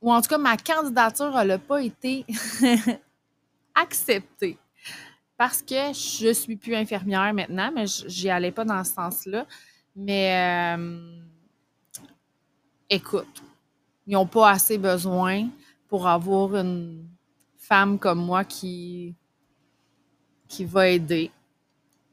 Ou 0.00 0.12
en 0.12 0.20
tout 0.20 0.28
cas, 0.28 0.38
ma 0.38 0.56
candidature 0.56 1.30
n'a 1.44 1.58
pas 1.58 1.82
été 1.82 2.24
acceptée. 3.74 4.58
Parce 5.36 5.62
que 5.62 5.92
je 5.92 6.32
suis 6.32 6.56
plus 6.56 6.74
infirmière 6.74 7.32
maintenant, 7.34 7.70
mais 7.74 7.86
j'y 7.86 8.30
allais 8.30 8.52
pas 8.52 8.64
dans 8.64 8.82
ce 8.84 8.92
sens-là. 8.92 9.46
Mais 9.96 10.76
euh, 10.76 11.20
écoute, 12.90 13.42
ils 14.06 14.14
n'ont 14.14 14.26
pas 14.26 14.50
assez 14.50 14.78
besoin 14.78 15.48
pour 15.88 16.06
avoir 16.06 16.56
une 16.56 17.08
femme 17.58 17.98
comme 17.98 18.24
moi 18.24 18.44
qui 18.44 19.14
qui 20.48 20.64
va 20.64 20.88
aider. 20.88 21.30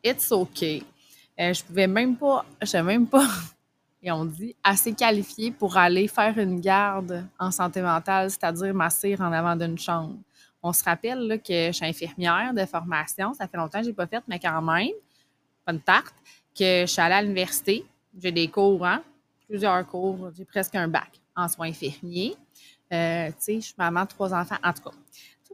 It's 0.04 0.32
OK. 0.32 0.64
Euh, 0.64 1.54
je 1.54 1.64
pouvais 1.64 1.88
même 1.88 2.16
pas, 2.18 2.46
je 2.62 2.78
même 2.78 3.08
pas, 3.08 3.28
et 4.04 4.12
on 4.12 4.26
dit, 4.26 4.56
assez 4.64 4.94
qualifiée 4.94 5.52
pour 5.52 5.78
aller 5.78 6.08
faire 6.08 6.38
une 6.38 6.60
garde 6.60 7.26
en 7.40 7.52
santé 7.52 7.82
mentale, 7.82 8.30
c'est-à-dire 8.30 8.74
m'asseoir 8.74 9.22
en 9.22 9.32
avant 9.32 9.56
d'une 9.56 9.78
chambre. 9.78 10.18
On 10.64 10.74
se 10.74 10.84
rappelle 10.84 11.42
que 11.44 11.68
je 11.68 11.72
suis 11.72 11.86
infirmière 11.86 12.54
de 12.54 12.66
formation, 12.66 13.34
ça 13.34 13.48
fait 13.48 13.58
longtemps 13.58 13.80
que 13.80 13.86
je 13.86 13.90
n'ai 13.90 13.96
pas 13.96 14.08
fait, 14.08 14.24
mais 14.28 14.40
quand 14.40 14.62
même, 14.62 14.92
une 15.68 15.80
tarte, 15.80 16.16
que 16.58 16.82
je 16.82 16.86
suis 16.86 17.02
allée 17.02 17.16
à 17.16 17.22
l'université, 17.22 17.86
j'ai 18.18 18.32
des 18.32 18.48
cours, 18.48 18.86
hein, 18.86 19.04
plusieurs 19.48 19.86
cours, 19.88 20.32
j'ai 20.36 20.46
presque 20.46 20.76
un 20.76 20.88
bac 20.88 21.20
en 21.36 21.48
soins 21.48 21.70
infirmiers. 21.70 22.36
Euh, 22.94 23.28
tu 23.30 23.36
sais, 23.40 23.56
je 23.56 23.66
suis 23.68 23.76
maman 23.78 24.04
de 24.04 24.10
trois 24.10 24.34
enfants, 24.34 24.58
en 24.64 24.74
tout 24.74 24.84
cas 24.84 24.96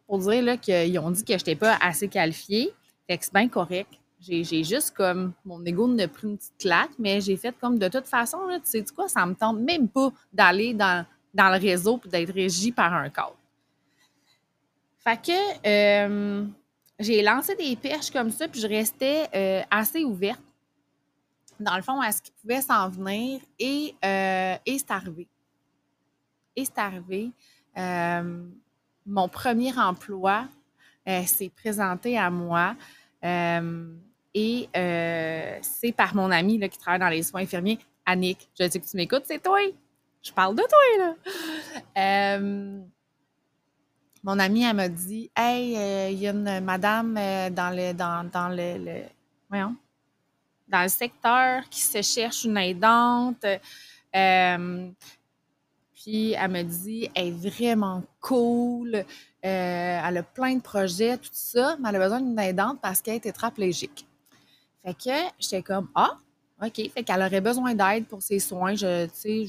pour 0.08 0.20
dire 0.20 0.60
qu'ils 0.60 0.98
ont 1.00 1.12
dit 1.12 1.24
que 1.24 1.34
je 1.34 1.38
n'étais 1.38 1.56
pas 1.56 1.78
assez 1.82 2.08
qualifiée. 2.08 2.72
C'est 3.10 3.34
bien 3.34 3.48
correct. 3.48 3.92
J'ai 4.20 4.64
juste 4.64 4.92
comme 4.96 5.34
mon 5.46 5.64
ego 5.64 5.88
ne 5.88 6.06
pris 6.08 6.28
une 6.28 6.38
petite 6.38 6.58
claque, 6.58 6.90
mais 6.98 7.22
j'ai 7.22 7.38
fait 7.38 7.56
comme 7.60 7.78
de 7.78 7.88
toute 7.88 8.08
façon, 8.08 8.40
tu 8.50 8.60
sais 8.64 8.84
quoi, 8.96 9.08
ça 9.08 9.26
me 9.26 9.36
tente 9.36 9.60
même 9.60 9.88
pas 9.88 10.12
d'aller 10.34 10.74
dans, 10.74 11.06
dans 11.34 11.50
le 11.50 11.60
réseau 11.60 12.02
et 12.06 12.10
d'être 12.10 12.34
régi 12.34 12.72
par 12.72 12.92
un 12.94 13.10
cadre. 13.10 13.38
Fait 14.98 15.22
que 15.22 15.68
euh, 15.68 16.46
j'ai 17.00 17.22
lancé 17.22 17.56
des 17.56 17.76
perches 17.76 18.10
comme 18.10 18.32
ça, 18.32 18.48
puis 18.48 18.60
je 18.60 18.68
restais 18.68 19.28
euh, 19.36 19.62
assez 19.70 20.04
ouverte, 20.04 20.42
dans 21.60 21.76
le 21.76 21.82
fond, 21.82 22.00
à 22.02 22.12
ce 22.12 22.22
qui 22.22 22.32
pouvait 22.42 22.62
s'en 22.62 22.90
venir, 22.90 23.42
et, 23.60 23.96
euh, 24.04 24.56
et 24.66 24.78
c'est 24.78 24.92
arrivé. 24.92 25.28
Et 26.56 26.66
c'est 26.66 26.78
arrivé 26.78 27.32
mon 29.08 29.30
premier 29.30 29.78
emploi 29.80 30.46
euh, 31.08 31.24
s'est 31.24 31.50
présenté 31.50 32.18
à 32.18 32.30
moi. 32.30 32.76
Euh, 33.24 33.88
et 34.34 34.70
euh, 34.76 35.58
c'est 35.62 35.94
par 35.94 36.14
mon 36.14 36.30
ami 36.30 36.60
qui 36.70 36.78
travaille 36.78 37.00
dans 37.00 37.10
les 37.10 37.24
soins 37.24 37.42
infirmiers, 37.42 37.80
Annick. 38.06 38.50
Je 38.60 38.70
sais 38.70 38.80
que 38.80 38.86
tu 38.86 38.98
m'écoutes, 38.98 39.24
c'est 39.26 39.42
toi. 39.42 39.60
Je 40.22 40.32
parle 40.34 40.56
de 40.56 40.64
toi, 40.64 41.16
là. 41.96 42.40
mon 44.24 44.40
amie, 44.40 44.64
elle 44.64 44.76
m'a 44.76 44.90
dit 44.90 45.32
Hey, 45.36 46.12
il 46.14 46.20
y 46.20 46.28
a 46.28 46.32
une 46.32 46.60
madame 46.60 47.14
dans 47.14 47.76
le 47.76 47.94
dans, 47.94 48.30
dans 48.30 48.50
le, 48.50 49.04
voyons, 49.50 49.76
dans 50.68 50.84
le 50.84 50.90
secteur 50.90 51.68
qui 51.70 51.82
se 51.82 52.02
cherche 52.02 52.44
une 52.44 52.58
aidante. 52.58 53.46
Puis 56.08 56.32
elle 56.32 56.52
me 56.52 56.64
dit, 56.64 57.10
elle 57.16 57.28
est 57.28 57.50
vraiment 57.50 58.02
cool, 58.22 58.96
euh, 58.96 59.04
elle 59.44 60.18
a 60.18 60.24
plein 60.24 60.56
de 60.56 60.62
projets, 60.62 61.18
tout 61.18 61.30
ça, 61.34 61.76
mais 61.82 61.90
elle 61.90 61.98
a 61.98 62.00
besoin 62.00 62.22
d'une 62.22 62.40
aidante 62.40 62.80
parce 62.82 63.02
qu'elle 63.02 63.16
est 63.16 63.22
tétraplégique. 63.22 64.08
Fait 64.86 64.94
que 64.94 65.34
j'étais 65.38 65.62
comme, 65.62 65.90
ah, 65.96 66.18
OK. 66.64 66.92
Fait 66.94 67.04
qu'elle 67.04 67.22
aurait 67.22 67.42
besoin 67.42 67.76
d'aide 67.76 68.06
pour 68.06 68.22
ses 68.22 68.40
soins. 68.40 68.74
Je, 68.74 69.08
sais, 69.14 69.48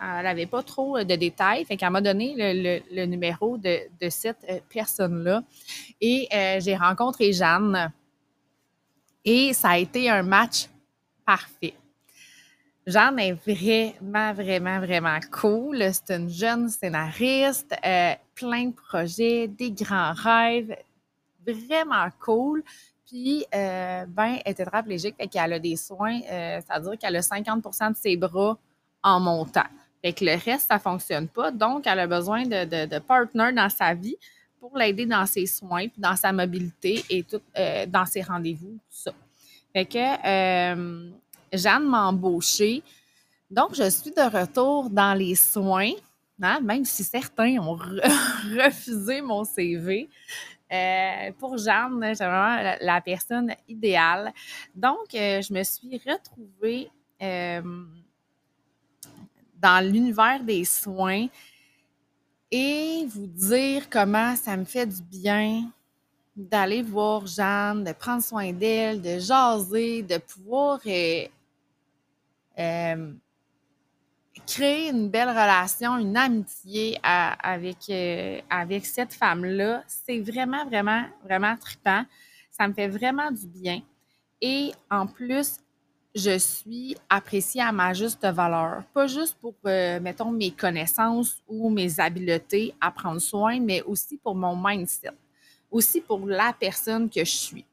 elle 0.00 0.24
n'avait 0.24 0.46
pas 0.46 0.62
trop 0.62 0.98
de 0.98 1.14
détails. 1.14 1.64
Fait 1.64 1.76
qu'elle 1.76 1.90
m'a 1.90 2.00
donné 2.00 2.34
le, 2.36 3.04
numéro 3.06 3.56
de, 3.56 3.78
cette 4.10 4.44
euh, 4.50 4.58
personne-là. 4.70 5.44
Et 6.00 6.28
euh, 6.34 6.58
j'ai 6.60 6.76
rencontré 6.76 7.32
Jeanne. 7.32 7.92
Et 9.24 9.52
ça 9.52 9.70
a 9.70 9.78
été 9.78 10.10
un 10.10 10.22
match 10.22 10.68
parfait. 11.24 11.74
Jeanne 12.86 13.18
est 13.20 13.32
vraiment, 13.32 14.32
vraiment, 14.32 14.80
vraiment 14.80 15.18
cool. 15.30 15.84
C'est 15.92 16.16
une 16.16 16.28
jeune 16.28 16.68
scénariste, 16.68 17.72
euh, 17.84 18.14
plein 18.34 18.66
de 18.66 18.74
projets, 18.74 19.46
des 19.46 19.70
grands 19.70 20.12
rêves, 20.12 20.76
vraiment 21.46 22.08
cool. 22.18 22.64
Puis, 23.06 23.44
euh, 23.54 24.04
ben, 24.08 24.38
elle 24.44 24.52
est 24.52 24.54
tétraplégique, 24.54 25.14
fait 25.16 25.28
qu'elle 25.28 25.52
a 25.52 25.58
des 25.58 25.76
soins, 25.76 26.20
euh, 26.22 26.60
c'est-à-dire 26.60 26.98
qu'elle 26.98 27.16
a 27.16 27.22
50% 27.22 27.90
de 27.90 27.96
ses 27.96 28.16
bras 28.16 28.58
en 29.02 29.20
montant. 29.20 29.66
Fait 30.02 30.12
que 30.12 30.24
le 30.24 30.32
reste, 30.32 30.66
ça 30.68 30.80
fonctionne 30.80 31.28
pas. 31.28 31.52
Donc, 31.52 31.86
elle 31.86 32.00
a 32.00 32.06
besoin 32.08 32.42
de, 32.42 32.64
de, 32.64 32.86
de 32.86 32.98
partner 32.98 33.52
dans 33.52 33.68
sa 33.68 33.94
vie 33.94 34.16
pour 34.62 34.78
l'aider 34.78 35.06
dans 35.06 35.26
ses 35.26 35.46
soins, 35.46 35.88
puis 35.88 36.00
dans 36.00 36.14
sa 36.14 36.32
mobilité 36.32 37.04
et 37.10 37.24
tout, 37.24 37.42
euh, 37.58 37.84
dans 37.86 38.06
ses 38.06 38.22
rendez-vous, 38.22 38.78
tout 38.88 38.96
ça. 38.96 39.12
Fait 39.72 39.86
que 39.86 41.18
Jeanne 41.52 41.88
m'a 41.88 42.06
embauchée. 42.06 42.80
Donc, 43.50 43.74
je 43.74 43.90
suis 43.90 44.12
de 44.12 44.38
retour 44.38 44.88
dans 44.88 45.14
les 45.18 45.34
soins, 45.34 45.90
hein, 46.40 46.60
même 46.60 46.84
si 46.84 47.02
certains 47.02 47.58
ont 47.58 47.74
refusé 48.56 49.20
mon 49.20 49.42
CV. 49.42 50.08
Euh, 50.72 51.32
pour 51.38 51.58
Jeanne, 51.58 52.14
c'est 52.14 52.24
vraiment 52.24 52.76
la, 52.80 53.00
personne 53.02 53.54
idéale. 53.68 54.32
Donc, 54.74 55.14
euh, 55.14 55.42
je 55.42 55.52
me 55.52 55.62
suis 55.64 56.00
retrouvée 56.06 56.88
euh, 57.20 57.60
dans 59.60 59.86
l'univers 59.86 60.42
des 60.42 60.64
soins 60.64 61.26
et 62.52 63.06
vous 63.08 63.26
dire 63.26 63.88
comment 63.88 64.36
ça 64.36 64.56
me 64.58 64.64
fait 64.64 64.86
du 64.86 65.02
bien 65.02 65.70
d'aller 66.36 66.82
voir 66.82 67.26
Jeanne, 67.26 67.82
de 67.82 67.92
prendre 67.92 68.22
soin 68.22 68.52
d'elle, 68.52 69.00
de 69.00 69.18
jaser, 69.18 70.02
de 70.02 70.18
pouvoir 70.18 70.80
euh, 72.58 73.12
créer 74.46 74.90
une 74.90 75.08
belle 75.08 75.30
relation, 75.30 75.96
une 75.96 76.16
amitié 76.16 76.98
avec, 77.02 77.78
euh, 77.88 78.40
avec 78.50 78.84
cette 78.84 79.14
femme-là, 79.14 79.82
c'est 79.86 80.20
vraiment, 80.20 80.66
vraiment, 80.66 81.04
vraiment 81.24 81.56
trippant. 81.56 82.04
Ça 82.50 82.68
me 82.68 82.74
fait 82.74 82.88
vraiment 82.88 83.30
du 83.30 83.46
bien. 83.46 83.80
Et 84.42 84.72
en 84.90 85.06
plus, 85.06 85.56
je 86.14 86.38
suis 86.38 86.96
appréciée 87.08 87.62
à 87.62 87.72
ma 87.72 87.94
juste 87.94 88.24
valeur. 88.24 88.82
Pas 88.92 89.06
juste 89.06 89.36
pour, 89.40 89.54
euh, 89.66 89.98
mettons, 90.00 90.30
mes 90.30 90.50
connaissances 90.50 91.42
ou 91.48 91.70
mes 91.70 91.98
habiletés 91.98 92.74
à 92.80 92.90
prendre 92.90 93.20
soin, 93.20 93.58
mais 93.60 93.82
aussi 93.82 94.18
pour 94.18 94.34
mon 94.34 94.56
mindset. 94.56 95.10
aussi 95.70 96.02
pour 96.02 96.26
la 96.26 96.52
personne 96.52 97.08
que 97.08 97.24
je 97.24 97.30
suis. 97.30 97.64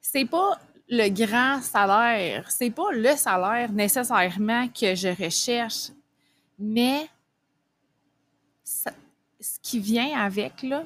C'est 0.00 0.24
pas 0.24 0.60
le 0.88 1.08
grand 1.08 1.60
salaire, 1.60 2.48
c'est 2.50 2.70
pas 2.70 2.92
le 2.92 3.16
salaire 3.16 3.72
nécessairement 3.72 4.68
que 4.68 4.94
je 4.94 5.08
recherche, 5.08 5.90
mais 6.56 7.08
ce 8.62 9.58
qui 9.60 9.80
vient 9.80 10.16
avec, 10.18 10.62
là, 10.62 10.84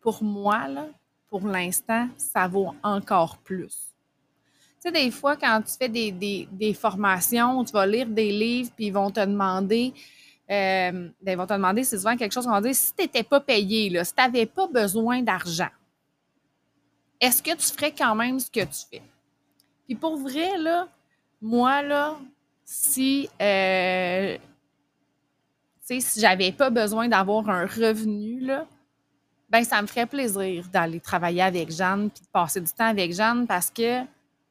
pour 0.00 0.22
moi, 0.22 0.66
là, 0.66 0.86
pour 1.28 1.46
l'instant, 1.46 2.08
ça 2.16 2.48
vaut 2.48 2.74
encore 2.82 3.36
plus. 3.38 3.87
Tu 4.80 4.82
sais, 4.82 4.92
des 4.92 5.10
fois, 5.10 5.36
quand 5.36 5.60
tu 5.62 5.72
fais 5.76 5.88
des, 5.88 6.12
des, 6.50 6.74
formations, 6.74 7.64
tu 7.64 7.72
vas 7.72 7.84
lire 7.84 8.06
des 8.06 8.30
livres, 8.30 8.70
puis 8.76 8.86
ils 8.86 8.92
vont 8.92 9.10
te 9.10 9.18
demander, 9.18 9.92
euh, 10.48 11.08
ben, 11.20 11.32
ils 11.32 11.36
vont 11.36 11.46
te 11.46 11.52
demander, 11.52 11.82
c'est 11.82 11.98
souvent 11.98 12.16
quelque 12.16 12.32
chose 12.32 12.44
qu'on 12.44 12.52
va 12.52 12.60
dire, 12.60 12.76
si 12.76 12.94
tu 12.94 13.02
n'étais 13.02 13.24
pas 13.24 13.40
payé, 13.40 13.90
là, 13.90 14.04
si 14.04 14.14
tu 14.14 14.22
n'avais 14.22 14.46
pas 14.46 14.68
besoin 14.68 15.20
d'argent, 15.20 15.68
est-ce 17.20 17.42
que 17.42 17.50
tu 17.56 17.66
ferais 17.72 17.90
quand 17.90 18.14
même 18.14 18.38
ce 18.38 18.48
que 18.48 18.60
tu 18.60 18.86
fais? 18.88 19.02
Puis 19.86 19.96
pour 19.96 20.16
vrai, 20.16 20.56
là, 20.58 20.86
moi, 21.42 21.82
là, 21.82 22.16
si, 22.64 23.28
euh, 23.42 24.38
si 25.80 26.20
j'avais 26.20 26.52
pas 26.52 26.70
besoin 26.70 27.08
d'avoir 27.08 27.48
un 27.48 27.66
revenu, 27.66 28.40
là, 28.40 28.64
ben 29.50 29.64
ça 29.64 29.80
me 29.80 29.86
ferait 29.86 30.06
plaisir 30.06 30.68
d'aller 30.68 31.00
travailler 31.00 31.42
avec 31.42 31.70
Jeanne 31.70 32.10
puis 32.10 32.22
de 32.22 32.28
passer 32.28 32.60
du 32.60 32.70
temps 32.70 32.88
avec 32.88 33.14
Jeanne 33.14 33.46
parce 33.46 33.70
que 33.70 34.02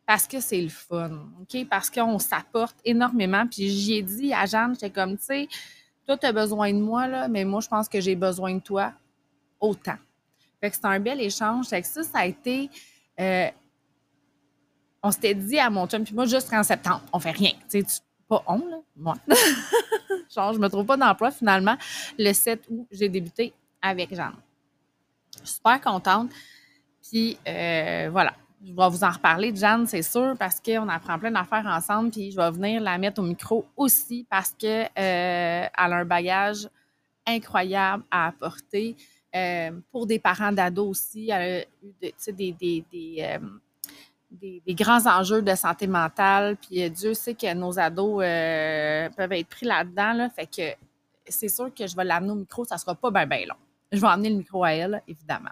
parce 0.08 0.26
que 0.26 0.40
c'est 0.40 0.62
le 0.62 0.70
fun, 0.70 1.28
OK? 1.42 1.68
Parce 1.70 1.90
qu'on 1.90 2.18
s'apporte 2.18 2.78
énormément. 2.86 3.46
Puis 3.46 3.68
j'y 3.68 3.96
ai 3.96 4.02
dit 4.02 4.34
à 4.34 4.46
Jeanne, 4.46 4.74
j'étais 4.74 4.90
comme, 4.90 5.18
tu 5.18 5.26
sais, 5.26 5.50
toi, 6.06 6.18
tu 6.18 6.26
as 6.26 6.32
besoin 6.32 6.72
de 6.72 6.80
moi, 6.80 7.08
là, 7.08 7.28
mais 7.28 7.44
moi, 7.44 7.60
je 7.60 7.68
pense 7.68 7.90
que 7.90 8.00
j'ai 8.00 8.16
besoin 8.16 8.56
de 8.56 8.62
toi 8.62 8.94
autant. 9.60 9.98
Fait 10.62 10.70
que 10.70 10.78
c'est 10.78 10.86
un 10.86 11.00
bel 11.02 11.20
échange. 11.20 11.68
Fait 11.68 11.82
que 11.82 11.88
ça, 11.88 12.04
ça 12.04 12.20
a 12.20 12.26
été... 12.26 12.70
Euh, 13.20 13.50
on 15.04 15.12
s'était 15.12 15.36
dit 15.36 15.60
à 15.60 15.70
mon 15.70 15.86
chum, 15.88 16.06
puis 16.06 16.16
moi, 16.16 16.26
juste 16.26 16.52
en 16.54 16.64
septembre, 16.64 17.04
on 17.12 17.20
fait 17.20 17.32
rien. 17.32 17.52
Tu 17.70 17.82
sais, 17.82 18.02
pas 18.30 18.42
on, 18.48 18.66
là, 18.66 18.80
moi. 18.96 19.16
Genre, 20.34 20.54
je 20.54 20.60
me 20.60 20.70
trouve 20.70 20.86
pas 20.86 20.96
d'emploi, 20.96 21.32
finalement. 21.32 21.76
Le 22.18 22.32
7 22.32 22.64
août, 22.70 22.88
j'ai 22.92 23.10
débuté 23.10 23.54
avec 23.82 24.16
Jeanne. 24.16 24.36
Super 25.44 25.82
contente. 25.82 26.32
Puis, 27.02 27.38
euh, 27.46 28.08
voilà 28.10 28.34
je 28.64 28.74
vais 28.74 28.90
vous 28.90 29.04
en 29.04 29.10
reparler 29.10 29.56
Jeanne, 29.56 29.86
c'est 29.86 30.02
sûr, 30.02 30.36
parce 30.38 30.60
qu'on 30.60 30.90
apprend 30.90 31.20
plein 31.20 31.32
d'affaires 31.32 31.66
ensemble. 31.68 32.10
Puis 32.12 32.32
je 32.32 32.38
vais 32.38 32.52
venir 32.52 32.82
la 32.82 32.98
mettre 32.98 33.22
au 33.22 33.24
micro 33.24 33.66
aussi 33.76 34.26
parce 34.30 34.52
qu'elle 34.52 34.90
euh, 34.98 35.68
a 35.74 35.86
un 35.86 36.06
bagage 36.06 36.68
incroyable 37.26 38.04
à 38.10 38.28
apporter. 38.28 38.96
Euh, 39.36 39.72
pour 39.92 40.08
des 40.08 40.20
parents 40.20 40.52
d'ados 40.52 40.90
aussi, 40.90 41.30
elle 41.30 41.42
a 41.42 41.60
eu 41.62 41.94
euh, 43.22 43.40
des, 44.32 44.74
grands 44.74 45.06
enjeux 45.06 45.42
de 45.42 45.54
santé 45.54 45.86
mentale. 45.86 46.58
Puis 46.58 46.90
Dieu 46.90 47.14
sait 47.14 47.36
que 47.36 47.54
nos 47.54 47.78
ados 47.78 48.24
peuvent 49.16 49.34
être 49.34 49.50
pris 49.50 49.66
là-dedans. 49.66 50.14
Là, 50.14 50.30
fait 50.30 50.48
que 50.48 50.76
c'est 51.28 51.50
sûr 51.50 51.74
que 51.74 51.86
je 51.86 51.96
vais 51.96 52.06
l'amener 52.06 52.32
au 52.32 52.36
micro, 52.36 52.66
ça 52.66 52.76
ne 52.76 52.80
sera 52.80 52.96
pas 52.96 53.12
bien, 53.12 53.28
bien 53.28 53.46
long. 53.48 53.56
Je 53.92 54.00
vais 54.00 54.08
emmener 54.08 54.30
le 54.30 54.38
micro 54.38 54.64
à 54.64 54.72
elle, 54.72 55.02
évidemment. 55.08 55.52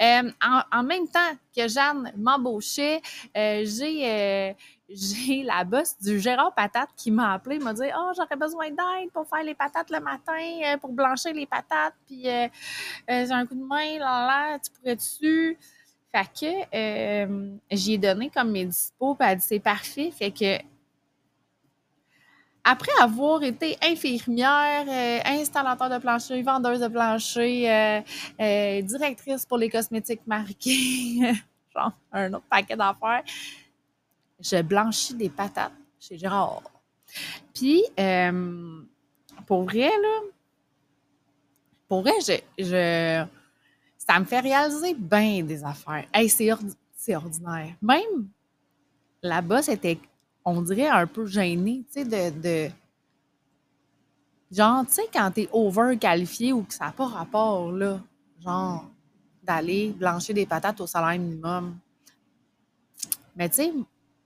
Euh, 0.00 0.30
en, 0.72 0.82
même 0.82 1.06
temps 1.08 1.20
que 1.56 1.68
Jeanne 1.68 2.12
m'embauchait, 2.16 3.00
euh, 3.36 3.64
euh, 3.64 4.52
j'ai 4.88 5.42
la 5.42 5.64
bosse 5.64 5.96
du 6.00 6.20
Gérard 6.20 6.54
Patate 6.54 6.90
qui 6.96 7.10
m'a 7.10 7.34
appelé, 7.34 7.58
m'a 7.58 7.72
dit 7.72 7.82
Oh, 7.96 8.12
j'aurais 8.16 8.36
besoin 8.36 8.68
d'aide 8.68 9.10
pour 9.12 9.26
faire 9.26 9.42
les 9.42 9.54
patates 9.54 9.90
le 9.90 10.00
matin, 10.00 10.78
pour 10.80 10.92
blanchir 10.92 11.32
les 11.34 11.46
patates, 11.46 11.94
puis 12.06 12.24
j'ai 12.24 12.50
un 13.08 13.46
coup 13.46 13.54
de 13.54 13.64
main, 13.64 13.98
là, 13.98 14.26
là, 14.26 14.58
tu 14.58 14.70
pourrais-tu? 14.72 15.58
Fait 16.14 16.28
que 16.38 17.54
j'y 17.70 17.94
ai 17.94 17.98
donné 17.98 18.28
comme 18.28 18.50
mes 18.50 18.66
dispos, 18.66 19.14
puis 19.14 19.26
elle 19.26 19.32
a 19.32 19.36
dit 19.36 19.44
C'est 19.46 19.60
parfait. 19.60 20.10
Fait 20.10 20.30
que 20.30 20.58
après 22.64 22.92
avoir 23.00 23.42
été 23.42 23.76
infirmière, 23.82 24.84
euh, 24.88 25.20
installateur 25.24 25.90
de 25.90 25.98
plancher, 25.98 26.42
vendeuse 26.42 26.80
de 26.80 26.88
plancher, 26.88 27.70
euh, 27.70 28.00
euh, 28.40 28.82
directrice 28.82 29.44
pour 29.44 29.58
les 29.58 29.68
cosmétiques 29.68 30.26
marqués, 30.26 31.34
genre 31.76 31.92
un 32.12 32.32
autre 32.32 32.46
paquet 32.48 32.76
d'affaires, 32.76 33.22
je 34.38 34.62
blanchis 34.62 35.14
des 35.14 35.28
patates 35.28 35.72
chez 35.98 36.16
Gérard. 36.16 36.62
Puis, 37.54 37.84
pour 39.46 39.64
vrai, 39.64 39.90
là, 39.90 40.20
pour 41.88 42.02
vrai, 42.02 42.12
je, 42.58 43.24
ça 43.98 44.18
me 44.18 44.24
fait 44.24 44.40
réaliser 44.40 44.94
bien 44.94 45.42
des 45.42 45.62
affaires. 45.62 46.06
Hey, 46.12 46.28
c'est 46.28 47.14
ordinaire. 47.14 47.74
Même 47.82 48.28
là-bas, 49.22 49.62
c'était 49.62 49.98
on 50.44 50.62
dirait, 50.62 50.88
un 50.88 51.06
peu 51.06 51.26
gêné, 51.26 51.84
tu 51.92 52.02
sais, 52.02 52.04
de, 52.04 52.40
de, 52.40 52.70
Genre, 54.52 54.84
tu 54.86 54.92
sais, 54.92 55.08
quand 55.10 55.30
t'es 55.30 55.48
over-qualifié 55.50 56.52
ou 56.52 56.62
que 56.62 56.74
ça 56.74 56.86
n'a 56.86 56.92
pas 56.92 57.06
rapport, 57.06 57.72
là, 57.72 57.98
genre, 58.44 58.84
d'aller 59.42 59.94
blanchir 59.96 60.34
des 60.34 60.44
patates 60.44 60.78
au 60.82 60.86
salaire 60.86 61.18
minimum. 61.18 61.78
Mais 63.34 63.48
tu 63.48 63.56
sais, 63.56 63.72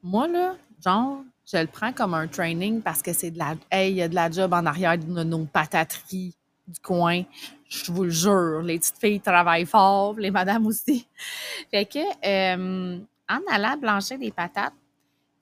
moi, 0.03 0.27
là, 0.27 0.57
genre, 0.85 1.23
je 1.47 1.59
le 1.59 1.69
prends 1.69 1.93
comme 1.93 2.13
un 2.15 2.27
training 2.27 2.83
parce 2.83 3.03
que 3.03 3.13
c'est 3.13 3.31
de 3.31 3.39
la. 3.39 3.55
Hey, 3.71 3.93
il 3.93 3.97
y 3.99 4.03
a 4.03 4.09
de 4.09 4.17
la 4.17 4.29
job 4.29 4.53
en 4.53 4.67
arrière 4.67 4.99
de 4.99 5.23
nos 5.23 5.45
patateries 5.45 6.35
du 6.67 6.81
coin. 6.81 7.23
Je 7.69 7.93
vous 7.93 8.05
le 8.05 8.11
jure, 8.11 8.63
les 8.63 8.81
petites 8.81 8.99
filles 8.99 9.21
travaillent 9.21 9.65
fort, 9.65 10.15
les 10.15 10.33
madames 10.33 10.67
aussi. 10.67 11.07
Fait 11.71 11.87
que, 11.87 11.99
euh, 11.99 12.99
en 13.29 13.41
allant 13.49 13.77
blanchir 13.77 14.19
des 14.19 14.33
patates, 14.33 14.75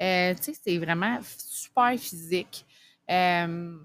euh, 0.02 0.34
tu 0.34 0.52
sais, 0.52 0.58
c'est 0.64 0.78
vraiment 0.78 1.18
super 1.38 1.96
physique. 1.98 2.64
Euh, 3.10 3.76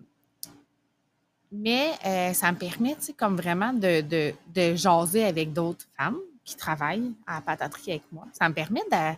mais 1.51 1.91
euh, 2.05 2.33
ça 2.33 2.51
me 2.51 2.57
permet, 2.57 2.95
tu 2.95 3.01
sais, 3.01 3.13
comme 3.13 3.35
vraiment 3.35 3.73
de, 3.73 4.01
de, 4.01 4.75
jaser 4.75 5.25
avec 5.25 5.53
d'autres 5.53 5.85
femmes 5.97 6.19
qui 6.43 6.55
travaillent 6.55 7.11
à 7.27 7.35
la 7.35 7.41
pataterie 7.41 7.91
avec 7.91 8.03
moi. 8.11 8.25
Ça 8.33 8.47
me 8.49 8.53
permet 8.53 8.81
de 8.91 9.17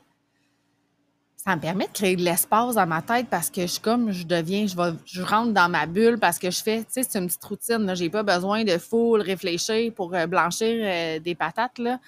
ça 1.35 1.55
me 1.55 1.61
permet 1.61 1.87
de 1.87 1.91
créer 1.91 2.15
de 2.15 2.21
l'espace 2.21 2.75
dans 2.75 2.85
ma 2.85 3.01
tête 3.01 3.25
parce 3.27 3.49
que 3.49 3.65
je 3.65 3.79
comme 3.79 4.11
je 4.11 4.23
deviens, 4.27 4.67
je, 4.67 4.75
vais, 4.75 4.95
je 5.05 5.23
rentre 5.23 5.53
dans 5.53 5.67
ma 5.69 5.87
bulle 5.87 6.19
parce 6.19 6.37
que 6.37 6.51
je 6.51 6.61
fais, 6.61 6.83
tu 6.83 6.91
sais, 6.91 7.03
c'est 7.03 7.17
une 7.17 7.25
petite 7.25 7.43
routine. 7.43 7.95
Je 7.95 8.03
n'ai 8.03 8.11
pas 8.11 8.21
besoin 8.21 8.63
de 8.63 8.77
full 8.77 9.21
réfléchir 9.21 9.91
pour 9.91 10.09
blanchir 10.27 11.19
des 11.19 11.33
patates. 11.33 11.79
Là. 11.79 11.99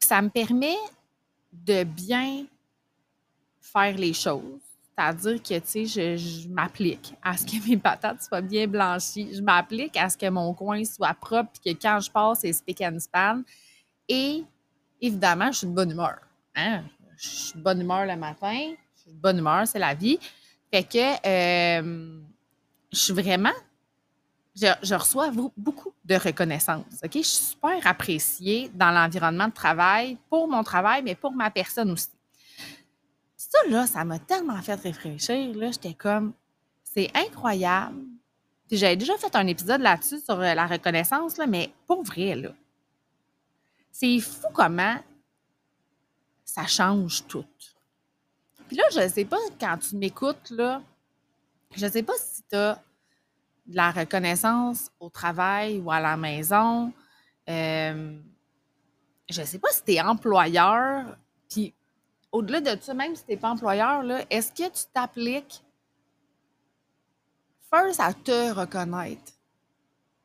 ça 0.00 0.22
me 0.22 0.30
permet 0.30 0.76
de 1.52 1.84
bien 1.84 2.46
faire 3.72 3.96
les 3.96 4.12
choses. 4.12 4.60
C'est-à-dire 4.96 5.42
que, 5.42 5.58
tu 5.58 5.86
sais, 5.86 6.16
je, 6.16 6.48
m'applique 6.48 7.14
à 7.22 7.36
ce 7.36 7.46
que 7.46 7.68
mes 7.68 7.76
patates 7.76 8.22
soient 8.22 8.40
bien 8.40 8.66
blanchies. 8.66 9.34
Je 9.34 9.40
m'applique 9.40 9.96
à 9.96 10.08
ce 10.08 10.16
que 10.16 10.28
mon 10.28 10.52
coin 10.52 10.84
soit 10.84 11.14
propre 11.14 11.50
et 11.64 11.74
que 11.74 11.80
quand 11.80 12.00
je 12.00 12.10
passe, 12.10 12.40
c'est 12.40 12.52
spick 12.52 12.82
and 12.82 12.98
span. 13.00 13.42
Et 14.08 14.44
évidemment, 15.00 15.50
je 15.50 15.58
suis 15.58 15.66
de 15.66 15.72
bonne 15.72 15.90
humeur. 15.90 16.18
Hein? 16.54 16.82
Je 17.16 17.28
suis 17.28 17.58
de 17.58 17.62
bonne 17.62 17.80
humeur 17.80 18.04
le 18.04 18.16
matin. 18.16 18.74
Je 18.96 19.02
suis 19.02 19.12
de 19.12 19.20
bonne 19.20 19.38
humeur, 19.38 19.66
c'est 19.66 19.78
la 19.78 19.94
vie. 19.94 20.18
Fait 20.70 20.84
que 20.84 21.26
euh, 21.26 22.20
je 22.92 22.98
suis 22.98 23.12
vraiment 23.12 23.52
je, 24.54 24.66
je, 24.82 24.94
reçois 24.94 25.30
beaucoup 25.56 25.94
de 26.04 26.14
reconnaissance. 26.14 26.84
OK? 27.02 27.10
Je 27.14 27.18
suis 27.20 27.24
super 27.24 27.86
appréciée 27.86 28.70
dans 28.74 28.90
l'environnement 28.90 29.48
de 29.48 29.52
travail, 29.52 30.18
pour 30.28 30.46
mon 30.46 30.62
travail, 30.62 31.02
mais 31.02 31.14
pour 31.14 31.32
ma 31.32 31.50
personne 31.50 31.90
aussi 31.90 32.08
ça, 33.52 33.68
là, 33.68 33.86
ça 33.86 34.04
m'a 34.04 34.18
tellement 34.18 34.60
fait 34.62 34.76
réfléchir. 34.76 35.54
Là, 35.54 35.70
j'étais 35.70 35.92
comme, 35.92 36.32
c'est 36.82 37.10
incroyable. 37.14 38.00
Puis 38.66 38.78
j'avais 38.78 38.96
déjà 38.96 39.16
fait 39.18 39.34
un 39.36 39.46
épisode 39.46 39.82
là-dessus 39.82 40.20
sur 40.20 40.40
euh, 40.40 40.54
la 40.54 40.66
reconnaissance, 40.66 41.36
là, 41.36 41.46
mais 41.46 41.70
pour 41.86 42.02
vrai, 42.02 42.34
là. 42.34 42.54
C'est 43.90 44.18
fou 44.20 44.46
comment 44.54 44.96
ça 46.46 46.66
change 46.66 47.26
tout. 47.26 47.44
Puis 48.68 48.76
là, 48.76 48.84
je 48.90 49.00
ne 49.00 49.08
sais 49.08 49.26
pas, 49.26 49.36
quand 49.60 49.76
tu 49.76 49.96
m'écoutes, 49.96 50.48
là, 50.50 50.80
je 51.76 51.84
ne 51.84 51.90
sais 51.90 52.02
pas 52.02 52.14
si 52.16 52.42
tu 52.48 52.56
as 52.56 52.82
de 53.66 53.76
la 53.76 53.90
reconnaissance 53.90 54.90
au 54.98 55.10
travail 55.10 55.78
ou 55.78 55.90
à 55.90 56.00
la 56.00 56.16
maison. 56.16 56.90
Euh, 57.50 58.18
je 59.28 59.40
ne 59.42 59.46
sais 59.46 59.58
pas 59.58 59.68
si 59.72 59.84
tu 59.84 59.92
es 59.92 60.00
employeur, 60.00 61.18
au-delà 62.32 62.60
de 62.60 62.80
ça, 62.80 62.94
même 62.94 63.14
si 63.14 63.24
tu 63.24 63.30
n'es 63.30 63.36
pas 63.36 63.50
employeur, 63.50 64.02
est-ce 64.30 64.50
que 64.50 64.68
tu 64.68 64.84
t'appliques 64.92 65.62
first 67.70 68.00
à 68.00 68.12
te 68.12 68.52
reconnaître? 68.52 69.32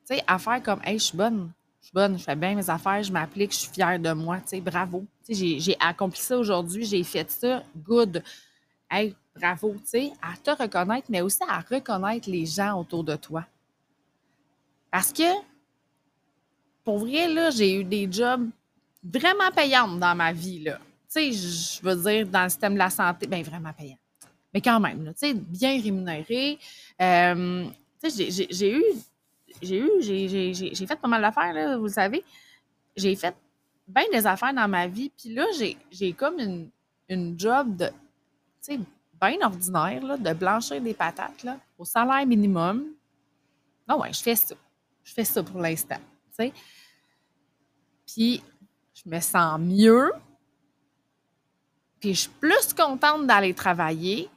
Tu 0.06 0.16
sais, 0.16 0.24
à 0.26 0.38
faire 0.38 0.62
comme, 0.62 0.80
hey, 0.84 0.98
je 0.98 1.04
suis 1.04 1.16
bonne, 1.16 1.52
je 1.80 1.86
suis 1.86 1.94
bonne, 1.94 2.18
je 2.18 2.24
fais 2.24 2.34
bien 2.34 2.54
mes 2.54 2.70
affaires, 2.70 3.02
je 3.02 3.12
m'applique, 3.12 3.52
je 3.52 3.58
suis 3.58 3.70
fière 3.70 3.98
de 3.98 4.12
moi, 4.12 4.38
tu 4.38 4.48
sais, 4.48 4.60
bravo. 4.60 5.04
Tu 5.26 5.34
sais, 5.34 5.58
j'ai 5.60 5.76
accompli 5.78 6.20
ça 6.20 6.38
aujourd'hui, 6.38 6.84
j'ai 6.84 7.04
fait 7.04 7.30
ça, 7.30 7.62
good. 7.76 8.22
Hey, 8.90 9.14
bravo, 9.36 9.74
tu 9.74 9.86
sais, 9.86 10.12
à 10.22 10.36
te 10.36 10.62
reconnaître, 10.62 11.06
mais 11.10 11.20
aussi 11.20 11.42
à 11.46 11.60
reconnaître 11.60 12.30
les 12.30 12.46
gens 12.46 12.80
autour 12.80 13.04
de 13.04 13.16
toi. 13.16 13.44
Parce 14.90 15.12
que 15.12 15.30
pour 16.84 17.00
vrai, 17.00 17.28
là, 17.28 17.50
j'ai 17.50 17.80
eu 17.80 17.84
des 17.84 18.10
jobs 18.10 18.48
vraiment 19.02 19.50
payants 19.54 19.88
dans 19.88 20.14
ma 20.14 20.32
vie, 20.32 20.60
là. 20.60 20.78
Sais, 21.08 21.32
je 21.32 21.82
veux 21.82 21.96
dire, 21.96 22.26
dans 22.26 22.42
le 22.42 22.48
système 22.50 22.74
de 22.74 22.78
la 22.78 22.90
santé, 22.90 23.26
bien, 23.26 23.42
vraiment 23.42 23.72
payants. 23.72 23.98
Mais 24.52 24.60
quand 24.60 24.78
même, 24.78 25.06
tu 25.08 25.12
sais, 25.16 25.34
bien 25.34 25.80
rémunéré. 25.80 26.58
Euh, 27.00 27.64
tu 28.02 28.10
sais, 28.10 28.30
j'ai 28.30 28.72
eu, 28.72 28.84
j'ai 29.62 29.78
eu, 29.78 30.54
j'ai 30.54 30.86
fait 30.86 30.96
pas 30.96 31.08
mal 31.08 31.22
d'affaires, 31.22 31.78
vous 31.78 31.86
le 31.86 31.90
savez. 31.90 32.22
J'ai 32.94 33.16
fait 33.16 33.34
bien 33.86 34.04
des 34.12 34.26
affaires 34.26 34.52
dans 34.52 34.68
ma 34.68 34.86
vie. 34.86 35.10
Puis 35.10 35.34
là, 35.34 35.46
j'ai 35.90 36.12
comme 36.12 36.38
une, 36.38 36.70
une 37.08 37.38
job 37.40 37.76
de, 37.76 37.86
tu 37.86 37.92
sais, 38.60 38.80
bien 39.20 39.36
ordinaire, 39.42 40.02
là, 40.04 40.16
de 40.16 40.32
blanchir 40.34 40.80
des 40.80 40.94
patates, 40.94 41.42
là, 41.42 41.58
au 41.78 41.84
salaire 41.84 42.26
minimum. 42.26 42.84
Non, 43.88 44.00
ouais, 44.00 44.12
je 44.12 44.22
fais 44.22 44.36
ça. 44.36 44.54
Je 45.02 45.12
fais 45.14 45.24
ça 45.24 45.42
pour 45.42 45.58
l'instant, 45.58 45.96
tu 45.96 46.44
sais. 46.44 46.52
Puis, 48.06 48.42
je 48.92 49.08
me 49.08 49.20
sens 49.20 49.58
mieux. 49.58 50.12
Puis, 52.00 52.14
je 52.14 52.20
suis 52.20 52.30
plus 52.40 52.72
contente 52.74 53.26
d'aller 53.26 53.54
travailler 53.54 54.28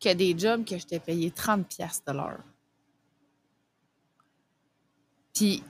que 0.00 0.12
des 0.14 0.36
jobs 0.38 0.64
que 0.64 0.78
je 0.78 0.86
t'ai 0.86 0.98
payé 0.98 1.30
30 1.30 1.66
pièces 1.66 2.02
de 2.06 2.12
l'heure. 2.12 2.40
Puis, 5.34 5.62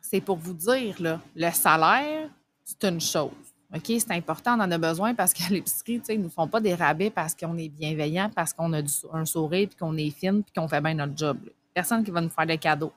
c'est 0.00 0.20
pour 0.20 0.36
vous 0.36 0.54
dire, 0.54 1.00
là, 1.00 1.20
le 1.34 1.50
salaire, 1.50 2.28
c'est 2.64 2.84
une 2.84 3.00
chose. 3.00 3.30
OK, 3.74 3.86
c'est 3.86 4.10
important, 4.10 4.58
on 4.58 4.64
en 4.64 4.70
a 4.70 4.78
besoin 4.78 5.14
parce 5.14 5.32
qu'à 5.32 5.44
l'épicerie, 5.50 6.02
ils 6.08 6.18
ne 6.18 6.24
nous 6.24 6.30
font 6.30 6.46
pas 6.46 6.60
des 6.60 6.74
rabais 6.74 7.10
parce 7.10 7.34
qu'on 7.34 7.56
est 7.56 7.68
bienveillant, 7.68 8.30
parce 8.34 8.52
qu'on 8.52 8.72
a 8.74 8.82
un 9.12 9.24
sourire, 9.24 9.68
puis 9.68 9.76
qu'on 9.78 9.96
est 9.96 10.10
fine, 10.10 10.42
puis 10.42 10.52
qu'on 10.54 10.68
fait 10.68 10.80
bien 10.80 10.94
notre 10.94 11.16
job. 11.16 11.38
Personne 11.72 12.04
qui 12.04 12.10
va 12.10 12.20
nous 12.20 12.28
faire 12.28 12.46
des 12.46 12.58
cadeaux. 12.58 12.92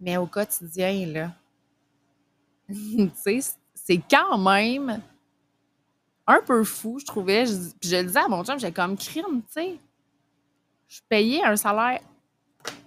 Mais 0.00 0.16
au 0.16 0.26
quotidien, 0.26 1.06
là, 1.06 1.32
c'est 3.74 4.02
quand 4.10 4.38
même 4.38 5.02
un 6.28 6.40
peu 6.42 6.62
fou, 6.62 6.98
je 7.00 7.06
trouvais. 7.06 7.46
Je, 7.46 7.54
puis 7.80 7.88
je 7.88 7.96
le 7.96 8.04
disais 8.04 8.20
à 8.20 8.28
mon 8.28 8.44
chum, 8.44 8.58
j'ai 8.60 8.70
comme 8.70 8.96
crime, 8.96 9.42
tu 9.42 9.52
sais. 9.52 9.80
Je 10.86 11.00
payais 11.08 11.42
un 11.42 11.56
salaire 11.56 12.00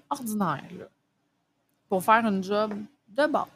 ordinaire, 0.10 0.64
là, 0.78 0.86
pour 1.90 2.04
faire 2.04 2.26
un 2.26 2.42
job 2.42 2.74
de 3.08 3.28
base 3.28 3.48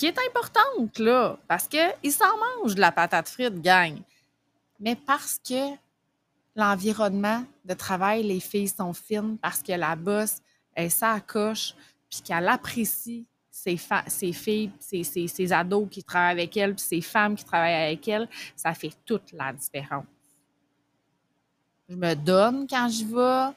qui 0.00 0.06
est 0.06 0.18
importante, 0.18 0.98
là, 0.98 1.38
parce 1.46 1.68
qu'ils 1.68 2.12
s'en 2.12 2.34
mangent 2.38 2.74
de 2.74 2.80
la 2.80 2.90
patate 2.90 3.28
frite, 3.28 3.60
gang. 3.60 4.00
Mais 4.78 4.96
parce 4.96 5.38
que 5.46 5.76
l'environnement 6.56 7.44
de 7.66 7.74
travail, 7.74 8.22
les 8.22 8.40
filles 8.40 8.68
sont 8.68 8.94
fines, 8.94 9.36
parce 9.36 9.62
que 9.62 9.72
la 9.72 9.96
bosse, 9.96 10.38
elle 10.72 10.90
s'accroche, 10.90 11.74
puis 12.08 12.22
qu'elle 12.22 12.48
apprécie 12.48 13.26
ses, 13.60 14.32
filles, 14.32 14.70
ses, 14.78 15.52
ados 15.52 15.88
qui 15.90 16.02
travaillent 16.02 16.32
avec 16.32 16.56
elle, 16.56 16.74
puis 16.74 16.84
ses 16.84 17.00
femmes 17.00 17.36
qui 17.36 17.44
travaillent 17.44 17.88
avec 17.88 18.08
elle, 18.08 18.28
ça 18.56 18.72
fait 18.72 18.92
toute 19.04 19.32
la 19.32 19.52
différence. 19.52 20.06
Je 21.88 21.94
me 21.94 22.14
donne 22.14 22.66
quand 22.68 22.88
je 22.88 23.04
vais. 23.04 23.54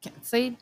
Tu 0.00 0.10
sais, 0.22 0.52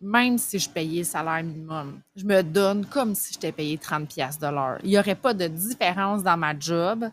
même 0.00 0.38
si 0.38 0.58
je 0.58 0.68
payais 0.68 0.98
le 0.98 1.04
salaire 1.04 1.42
minimum, 1.42 2.00
je 2.14 2.24
me 2.24 2.42
donne 2.42 2.84
comme 2.86 3.14
si 3.14 3.34
je 3.34 3.38
t'ai 3.38 3.52
payé 3.52 3.78
30 3.78 4.08
pièces 4.08 4.38
de 4.38 4.46
l'heure. 4.46 4.78
Il 4.82 4.90
n'y 4.90 4.98
aurait 4.98 5.14
pas 5.14 5.32
de 5.32 5.46
différence 5.46 6.22
dans 6.22 6.36
ma 6.36 6.58
job, 6.58 7.08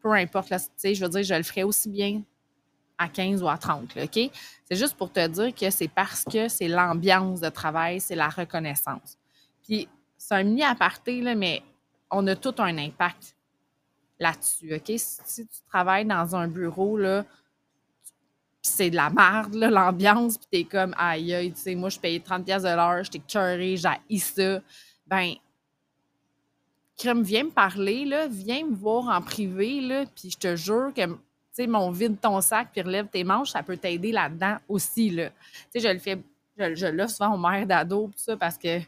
peu 0.00 0.12
importe, 0.12 0.52
sais, 0.76 0.94
je 0.94 1.04
veux 1.04 1.10
dire, 1.10 1.22
je 1.22 1.34
le 1.34 1.42
ferais 1.42 1.64
aussi 1.64 1.88
bien 1.88 2.22
à 2.98 3.08
15 3.08 3.42
ou 3.42 3.48
à 3.48 3.56
30, 3.56 3.96
OK? 3.96 4.30
C'est 4.64 4.76
juste 4.76 4.96
pour 4.96 5.12
te 5.12 5.26
dire 5.26 5.54
que 5.54 5.70
c'est 5.70 5.88
parce 5.88 6.24
que 6.24 6.48
c'est 6.48 6.68
l'ambiance 6.68 7.40
de 7.40 7.48
travail, 7.48 8.00
c'est 8.00 8.16
la 8.16 8.28
reconnaissance. 8.28 9.16
Puis, 9.62 9.88
c'est 10.16 10.34
un 10.34 10.42
mini 10.42 10.64
aparté, 10.64 11.20
là, 11.20 11.34
mais 11.34 11.62
on 12.10 12.26
a 12.26 12.34
tout 12.34 12.54
un 12.58 12.76
impact 12.76 13.36
là-dessus, 14.18 14.74
OK? 14.74 14.92
Si, 14.96 15.46
tu 15.46 15.60
travailles 15.68 16.04
dans 16.04 16.34
un 16.34 16.48
bureau, 16.48 16.98
là, 16.98 17.24
c'est 18.60 18.90
de 18.90 18.96
la 18.96 19.10
merde, 19.10 19.54
l'ambiance, 19.54 20.36
puis 20.36 20.48
t'es 20.50 20.64
comme, 20.64 20.94
aïe, 20.98 21.32
aïe, 21.32 21.52
tu 21.52 21.60
sais, 21.60 21.74
moi, 21.76 21.88
je 21.88 21.98
payais 21.98 22.20
30 22.20 22.44
pièces 22.44 22.64
de 22.64 22.68
l'heure, 22.68 23.04
j'étais 23.04 23.20
curé, 23.20 23.76
j'ai 23.76 24.18
ça. 24.18 24.60
Ben, 25.06 25.34
crème, 26.98 27.22
viens 27.22 27.44
me 27.44 27.50
parler, 27.50 28.04
là, 28.04 28.26
viens 28.26 28.66
me 28.66 28.74
voir 28.74 29.06
en 29.16 29.22
privé, 29.22 29.80
puis 30.14 30.30
je 30.30 30.36
te 30.36 30.56
jure 30.56 30.92
que 30.94 31.02
sais, 31.62 31.66
mon 31.66 31.90
vide 31.90 32.20
ton 32.20 32.40
sac 32.40 32.68
puis 32.72 32.82
relève 32.82 33.06
tes 33.08 33.24
manches, 33.24 33.50
ça 33.50 33.62
peut 33.62 33.76
t'aider 33.76 34.12
là-dedans 34.12 34.56
aussi, 34.68 35.10
là. 35.10 35.30
Tu 35.72 35.80
sais, 35.80 35.88
je 35.88 35.92
le 35.92 35.98
fais, 35.98 36.18
je, 36.56 36.74
je 36.74 36.86
l'offre 36.86 37.14
souvent 37.14 37.34
aux 37.34 37.38
mères 37.38 37.66
d'ado, 37.66 38.10
ça, 38.16 38.36
parce 38.36 38.58
que 38.58 38.80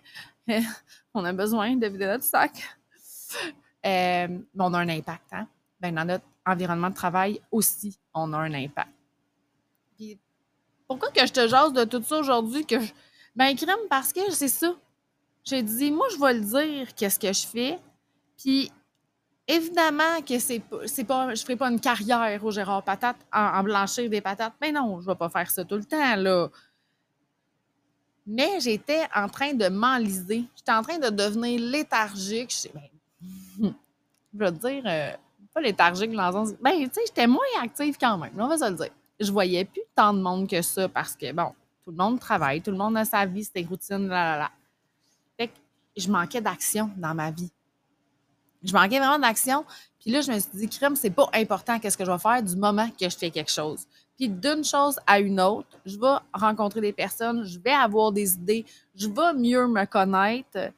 on 1.15 1.25
a 1.25 1.33
besoin 1.33 1.77
de 1.77 1.87
vider 1.87 2.07
notre 2.07 2.25
sac. 2.25 2.53
Euh, 3.87 4.29
mais 4.29 4.65
on 4.65 4.75
a 4.75 4.79
un 4.79 4.89
impact, 4.91 5.33
hein? 5.33 5.49
Ben, 5.81 5.95
dans 5.95 6.05
notre 6.05 6.27
environnement 6.45 6.91
de 6.91 6.95
travail 6.95 7.41
aussi, 7.51 7.97
on 8.13 8.31
a 8.35 8.37
un 8.37 8.53
impact. 8.53 8.91
Pourquoi 10.87 11.11
que 11.11 11.27
je 11.27 11.33
te 11.33 11.49
jase 11.49 11.73
de 11.73 11.85
tout 11.85 12.03
ça 12.03 12.19
aujourd'hui? 12.19 12.67
Que 12.67 12.79
je... 12.79 12.93
Ben, 13.35 13.57
crème, 13.57 13.79
parce 13.89 14.13
que 14.13 14.31
c'est 14.33 14.49
ça. 14.49 14.75
J'ai 15.45 15.63
dit, 15.63 15.91
moi, 15.91 16.09
je 16.13 16.19
vais 16.19 16.35
le 16.35 16.41
dire, 16.41 16.95
qu'est-ce 16.95 17.19
que 17.19 17.33
je 17.33 17.47
fais. 17.47 17.79
Puis, 18.37 18.71
Évidemment 19.47 20.21
que 20.27 20.39
c'est 20.39 20.61
pas, 21.05 21.35
je 21.35 21.43
ferai 21.43 21.57
pas 21.57 21.71
une 21.71 21.81
carrière 21.81 22.45
au 22.45 22.51
Gérard 22.51 22.85
Patate 22.85 23.17
en, 23.33 23.63
blanchir 23.63 24.09
des 24.09 24.21
patates. 24.21 24.55
Mais 24.61 24.71
non, 24.71 25.01
je 25.01 25.07
vais 25.07 25.15
pas 25.17 25.29
faire 25.29 25.51
ça 25.51 25.65
tout 25.65 25.77
le 25.77 25.85
temps, 25.85 26.17
là. 26.17 26.49
Mais 28.27 28.61
j'étais 28.61 29.03
en 29.15 29.29
train 29.29 29.55
de 29.55 29.69
m'enliser. 29.69 30.45
J'étais 30.55 30.73
en 30.73 30.83
train 30.83 30.99
de 30.99 31.09
devenir 31.09 31.61
léthargique. 31.61 32.55
Je, 32.63 32.69
ben, 32.69 33.75
je 34.33 34.39
veux 34.39 34.51
dire, 34.53 34.83
euh, 34.87 35.13
pas 35.53 35.61
léthargique 35.61 36.13
dans 36.13 36.27
le 36.27 36.33
sens. 36.33 36.55
Ben, 36.61 36.73
tu 36.73 36.91
sais, 36.93 37.01
j'étais 37.07 37.27
moins 37.27 37.43
active 37.61 37.97
quand 38.01 38.17
même. 38.19 38.33
On 38.39 38.47
va 38.47 38.57
se 38.57 38.71
le 38.71 38.77
dire. 38.77 38.91
Je 39.19 39.33
voyais 39.33 39.65
plus 39.65 39.83
tant 39.95 40.15
de 40.15 40.21
monde 40.21 40.49
que 40.49 40.63
ça 40.63 40.89
parce 40.89 41.17
que, 41.17 41.33
bon, 41.33 41.53
tout 41.85 41.91
le 41.91 41.97
monde 41.97 42.21
travaille, 42.21 42.63
tout 42.63 42.71
le 42.71 42.77
monde 42.77 42.97
a 42.97 43.05
sa 43.05 43.27
vie, 43.27 43.45
ses 43.45 43.65
routines, 43.65 44.07
là, 44.07 44.25
là, 44.25 44.39
là. 44.39 44.51
Fait 45.37 45.49
que 45.49 45.55
je 45.97 46.09
manquais 46.11 46.41
d'action 46.41 46.91
dans 46.97 47.15
ma 47.15 47.31
vie. 47.31 47.51
Je 48.63 48.73
manquais 48.73 48.99
vraiment 48.99 49.19
d'action. 49.19 49.65
Puis 50.01 50.11
là, 50.11 50.21
je 50.23 50.33
me 50.33 50.39
suis 50.39 50.51
dit, 50.55 50.69
crème, 50.69 50.97
c'est 50.97 51.11
pas 51.11 51.29
important 51.35 51.79
qu'est-ce 51.79 51.97
que 51.97 52.05
je 52.05 52.11
vais 52.11 52.19
faire 52.19 52.43
du 52.43 52.57
moment 52.57 52.89
que 52.89 53.09
je 53.09 53.17
fais 53.17 53.31
quelque 53.31 53.51
chose. 53.51 53.87
Puis 54.17 54.29
d'une 54.29 54.65
chose 54.65 54.99
à 55.07 55.21
une 55.21 55.41
autre, 55.41 55.69
je 55.87 55.99
vais 55.99 56.17
rencontrer 56.33 56.81
des 56.81 56.93
personnes, 56.93 57.45
je 57.45 57.59
vais 57.59 57.73
avoir 57.73 58.13
des 58.13 58.35
idées, 58.35 58.65
je 58.95 59.09
vais 59.09 59.35
mieux 59.35 59.67
me 59.67 59.85
connaître, 59.87 60.73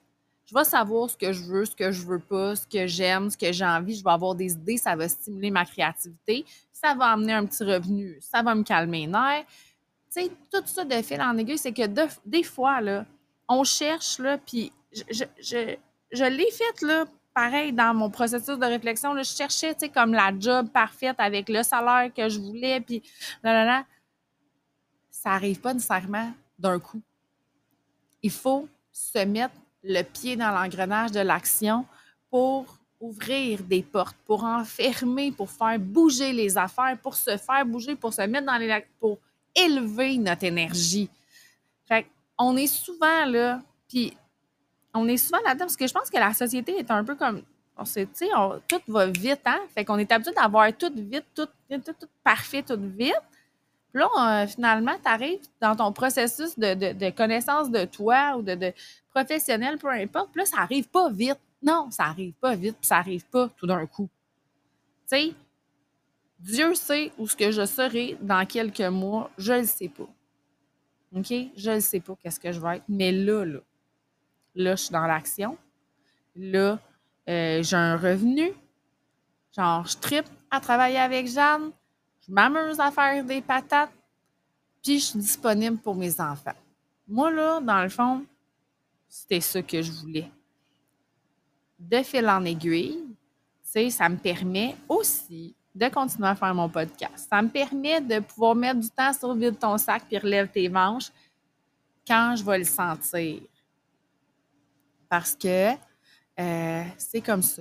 je 0.44 0.54
vais 0.54 0.64
savoir 0.64 1.08
ce 1.08 1.16
que 1.16 1.32
je 1.32 1.42
veux, 1.44 1.64
ce 1.64 1.74
que 1.74 1.90
je 1.90 2.06
veux 2.06 2.18
pas, 2.18 2.56
ce 2.56 2.66
que 2.66 2.86
j'aime, 2.86 3.30
ce 3.30 3.36
que 3.36 3.52
j'ai 3.52 3.64
envie, 3.64 3.96
je 3.96 4.04
vais 4.04 4.10
avoir 4.10 4.34
des 4.34 4.52
idées, 4.52 4.76
ça 4.76 4.94
va 4.94 5.08
stimuler 5.08 5.50
ma 5.50 5.64
créativité, 5.64 6.44
ça 6.72 6.94
va 6.94 7.06
amener 7.06 7.32
un 7.32 7.46
petit 7.46 7.64
revenu, 7.64 8.18
ça 8.20 8.42
va 8.42 8.54
me 8.54 8.62
calmer 8.62 9.00
les 9.00 9.06
nerfs. 9.06 9.44
Tu 10.14 10.22
sais, 10.22 10.30
tout 10.50 10.62
ça 10.66 10.84
de 10.84 11.02
fil 11.02 11.20
en 11.20 11.36
aiguille, 11.38 11.58
c'est 11.58 11.72
que 11.72 11.82
des 12.26 12.42
fois, 12.42 12.80
là, 12.80 13.06
on 13.48 13.64
cherche, 13.64 14.18
là, 14.18 14.38
puis 14.38 14.72
je, 14.92 15.02
je, 15.10 15.24
je, 15.40 15.76
je 16.12 16.24
l'ai 16.24 16.50
fait, 16.50 16.82
là, 16.82 17.06
pareil, 17.34 17.72
dans 17.72 17.94
mon 17.94 18.10
processus 18.10 18.58
de 18.58 18.66
réflexion, 18.66 19.16
je 19.16 19.22
cherchais, 19.22 19.74
tu 19.74 19.80
sais, 19.80 19.88
comme 19.88 20.12
la 20.12 20.32
job 20.38 20.68
parfaite 20.68 21.16
avec 21.18 21.48
le 21.48 21.62
salaire 21.62 22.10
que 22.14 22.28
je 22.28 22.38
voulais, 22.38 22.80
puis 22.80 23.02
là, 23.42 23.52
là, 23.52 23.64
là. 23.64 23.84
Ça 25.10 25.30
n'arrive 25.30 25.60
pas 25.60 25.72
nécessairement 25.72 26.32
d'un 26.58 26.78
coup. 26.78 27.00
Il 28.22 28.30
faut 28.30 28.68
se 28.90 29.24
mettre 29.24 29.54
le 29.82 30.02
pied 30.02 30.36
dans 30.36 30.50
l'engrenage 30.50 31.12
de 31.12 31.20
l'action 31.20 31.86
pour 32.30 32.78
ouvrir 33.00 33.62
des 33.64 33.82
portes, 33.82 34.16
pour 34.24 34.44
enfermer, 34.44 35.32
pour 35.32 35.50
faire 35.50 35.78
bouger 35.78 36.32
les 36.32 36.56
affaires, 36.56 36.96
pour 37.02 37.14
se 37.14 37.36
faire 37.36 37.66
bouger, 37.66 37.96
pour 37.96 38.12
se 38.12 38.22
mettre 38.22 38.46
dans 38.46 38.56
les... 38.56 38.84
pour 39.00 39.18
élever 39.54 40.16
notre 40.18 40.44
énergie. 40.44 41.10
Fait 41.84 42.06
on 42.38 42.56
est 42.56 42.68
souvent 42.68 43.24
là, 43.26 43.60
puis 43.88 44.16
on 44.94 45.08
est 45.08 45.16
souvent 45.16 45.38
là-dedans 45.44 45.66
parce 45.66 45.76
que 45.76 45.86
je 45.86 45.92
pense 45.92 46.10
que 46.10 46.18
la 46.18 46.34
société 46.34 46.76
est 46.78 46.90
un 46.90 47.04
peu 47.04 47.14
comme. 47.14 47.42
On 47.76 47.84
sait, 47.84 48.06
tu 48.06 48.26
sais, 48.26 48.28
tout 48.68 48.80
va 48.88 49.06
vite, 49.06 49.40
hein? 49.46 49.58
Fait 49.74 49.84
qu'on 49.84 49.98
est 49.98 50.12
habitué 50.12 50.34
d'avoir 50.34 50.70
tout 50.76 50.92
vite, 50.94 51.24
tout, 51.34 51.48
tout, 51.70 52.06
parfait, 52.22 52.62
tout 52.62 52.78
vite. 52.78 53.14
Puis 53.92 54.02
là, 54.02 54.46
finalement, 54.46 54.94
tu 55.02 55.10
arrives 55.10 55.40
dans 55.60 55.74
ton 55.74 55.90
processus 55.92 56.58
de, 56.58 57.10
connaissance 57.10 57.70
de 57.70 57.84
toi 57.86 58.36
ou 58.36 58.42
de, 58.42 58.72
professionnel, 59.10 59.78
peu 59.78 59.88
importe. 59.88 60.30
Puis 60.32 60.40
là, 60.40 60.46
ça 60.46 60.58
arrive 60.58 60.88
pas 60.88 61.10
vite. 61.10 61.38
Non, 61.62 61.90
ça 61.90 62.04
arrive 62.04 62.34
pas 62.34 62.54
vite, 62.54 62.76
puis 62.78 62.86
ça 62.86 62.98
arrive 62.98 63.24
pas 63.26 63.48
tout 63.56 63.66
d'un 63.66 63.86
coup. 63.86 64.08
Tu 65.10 65.16
sais, 65.16 65.34
Dieu 66.38 66.74
sait 66.74 67.12
où 67.18 67.26
ce 67.26 67.36
que 67.36 67.50
je 67.50 67.64
serai 67.64 68.18
dans 68.20 68.44
quelques 68.46 68.80
mois, 68.80 69.30
je 69.38 69.52
le 69.54 69.64
sais 69.64 69.88
pas. 69.88 70.08
OK? 71.14 71.32
Je 71.56 71.70
le 71.70 71.80
sais 71.80 72.00
pas 72.00 72.16
qu'est-ce 72.22 72.40
que 72.40 72.52
je 72.52 72.60
vais 72.60 72.78
être. 72.78 72.84
Mais 72.88 73.12
là, 73.12 73.44
là, 73.44 73.60
Là, 74.54 74.76
je 74.76 74.82
suis 74.84 74.92
dans 74.92 75.06
l'action. 75.06 75.56
Là, 76.36 76.78
euh, 77.28 77.62
j'ai 77.62 77.76
un 77.76 77.96
revenu. 77.96 78.52
Genre, 79.56 79.86
je 79.86 79.96
tripe 79.96 80.26
à 80.50 80.60
travailler 80.60 80.98
avec 80.98 81.28
Jeanne. 81.28 81.70
Je 82.26 82.32
m'amuse 82.32 82.80
à 82.80 82.90
faire 82.90 83.24
des 83.24 83.40
patates. 83.40 83.92
Puis, 84.82 84.98
je 84.98 85.04
suis 85.06 85.18
disponible 85.18 85.78
pour 85.78 85.94
mes 85.94 86.20
enfants. 86.20 86.54
Moi, 87.06 87.30
là, 87.30 87.60
dans 87.60 87.82
le 87.82 87.88
fond, 87.88 88.24
c'était 89.08 89.40
ça 89.40 89.62
que 89.62 89.82
je 89.82 89.92
voulais. 89.92 90.30
De 91.78 92.02
fil 92.02 92.28
en 92.28 92.44
aiguille, 92.44 92.98
ça 93.90 94.08
me 94.08 94.16
permet 94.16 94.76
aussi 94.88 95.54
de 95.74 95.88
continuer 95.88 96.28
à 96.28 96.34
faire 96.34 96.54
mon 96.54 96.68
podcast. 96.68 97.26
Ça 97.30 97.40
me 97.40 97.48
permet 97.48 98.00
de 98.00 98.20
pouvoir 98.20 98.54
mettre 98.54 98.80
du 98.80 98.90
temps 98.90 99.12
sur 99.12 99.34
vide 99.34 99.58
ton 99.58 99.78
sac 99.78 100.04
puis 100.06 100.18
relève 100.18 100.48
tes 100.48 100.68
manches 100.68 101.10
quand 102.06 102.34
je 102.36 102.44
vais 102.44 102.58
le 102.58 102.64
sentir. 102.64 103.40
Parce 105.12 105.34
que 105.34 105.72
euh, 106.40 106.84
c'est 106.96 107.20
comme 107.20 107.42
ça. 107.42 107.60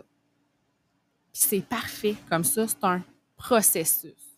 Puis 1.34 1.42
c'est 1.50 1.60
parfait 1.60 2.16
comme 2.30 2.46
ça, 2.46 2.66
c'est 2.66 2.82
un 2.84 3.04
processus. 3.36 4.38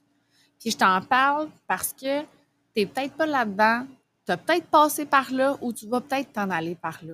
Puis 0.59 0.71
je 0.71 0.77
t'en 0.77 0.99
parle 0.99 1.49
parce 1.67 1.93
que 1.93 2.21
tu 2.21 2.27
n'es 2.75 2.87
peut-être 2.87 3.13
pas 3.13 3.27
là-dedans, 3.27 3.85
tu 4.25 4.31
as 4.31 4.37
peut-être 4.37 4.65
passé 4.65 5.05
par 5.05 5.31
là 5.31 5.55
ou 5.61 5.71
tu 5.71 5.85
vas 5.85 6.01
peut-être 6.01 6.33
t'en 6.33 6.49
aller 6.49 6.73
par 6.73 7.05
là. 7.05 7.13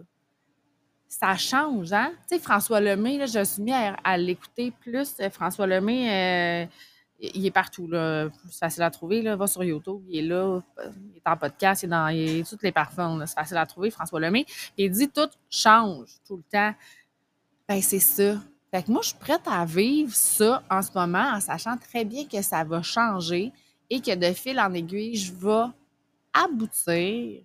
Ça 1.09 1.35
change, 1.35 1.91
hein? 1.91 2.13
Tu 2.29 2.37
sais, 2.37 2.39
François 2.39 2.79
Lemay, 2.79 3.17
là, 3.17 3.25
je 3.25 3.43
suis 3.43 3.61
mis 3.61 3.73
à, 3.73 4.17
l'écouter 4.17 4.71
plus. 4.71 5.17
François 5.33 5.67
Lemay, 5.67 6.63
euh, 6.63 6.65
il 7.21 7.45
est 7.45 7.51
partout, 7.51 7.87
là. 7.87 8.29
C'est 8.49 8.59
facile 8.59 8.83
à 8.83 8.91
trouver. 8.91 9.21
Va 9.35 9.47
sur 9.47 9.63
YouTube, 9.63 10.01
il 10.07 10.19
est 10.19 10.27
là, 10.27 10.61
il 10.85 11.17
est 11.17 11.29
en 11.29 11.37
podcast, 11.37 11.83
il 11.83 11.87
est 11.87 11.89
dans 11.89 12.45
toutes 12.47 12.63
les 12.63 12.71
parfums, 12.71 13.23
C'est 13.25 13.35
facile 13.35 13.57
à 13.57 13.65
trouver, 13.65 13.91
François 13.91 14.19
Lemay. 14.19 14.45
Il 14.77 14.91
dit 14.91 15.09
tout 15.09 15.29
change 15.49 16.09
tout 16.25 16.37
le 16.37 16.43
temps. 16.43 16.73
Ben, 17.67 17.81
c'est 17.81 17.99
ça. 17.99 18.37
Fait 18.71 18.83
que 18.83 18.91
moi, 18.91 19.01
je 19.01 19.09
suis 19.09 19.17
prête 19.17 19.47
à 19.47 19.65
vivre 19.65 20.13
ça 20.13 20.63
en 20.69 20.81
ce 20.81 20.91
moment 20.93 21.31
en 21.33 21.39
sachant 21.39 21.77
très 21.77 22.05
bien 22.05 22.25
que 22.25 22.41
ça 22.41 22.63
va 22.63 22.81
changer 22.81 23.51
et 23.89 23.99
que 23.99 24.15
de 24.15 24.33
fil 24.33 24.59
en 24.59 24.73
aiguille, 24.73 25.15
je 25.15 25.33
vais 25.33 25.65
aboutir 26.33 27.41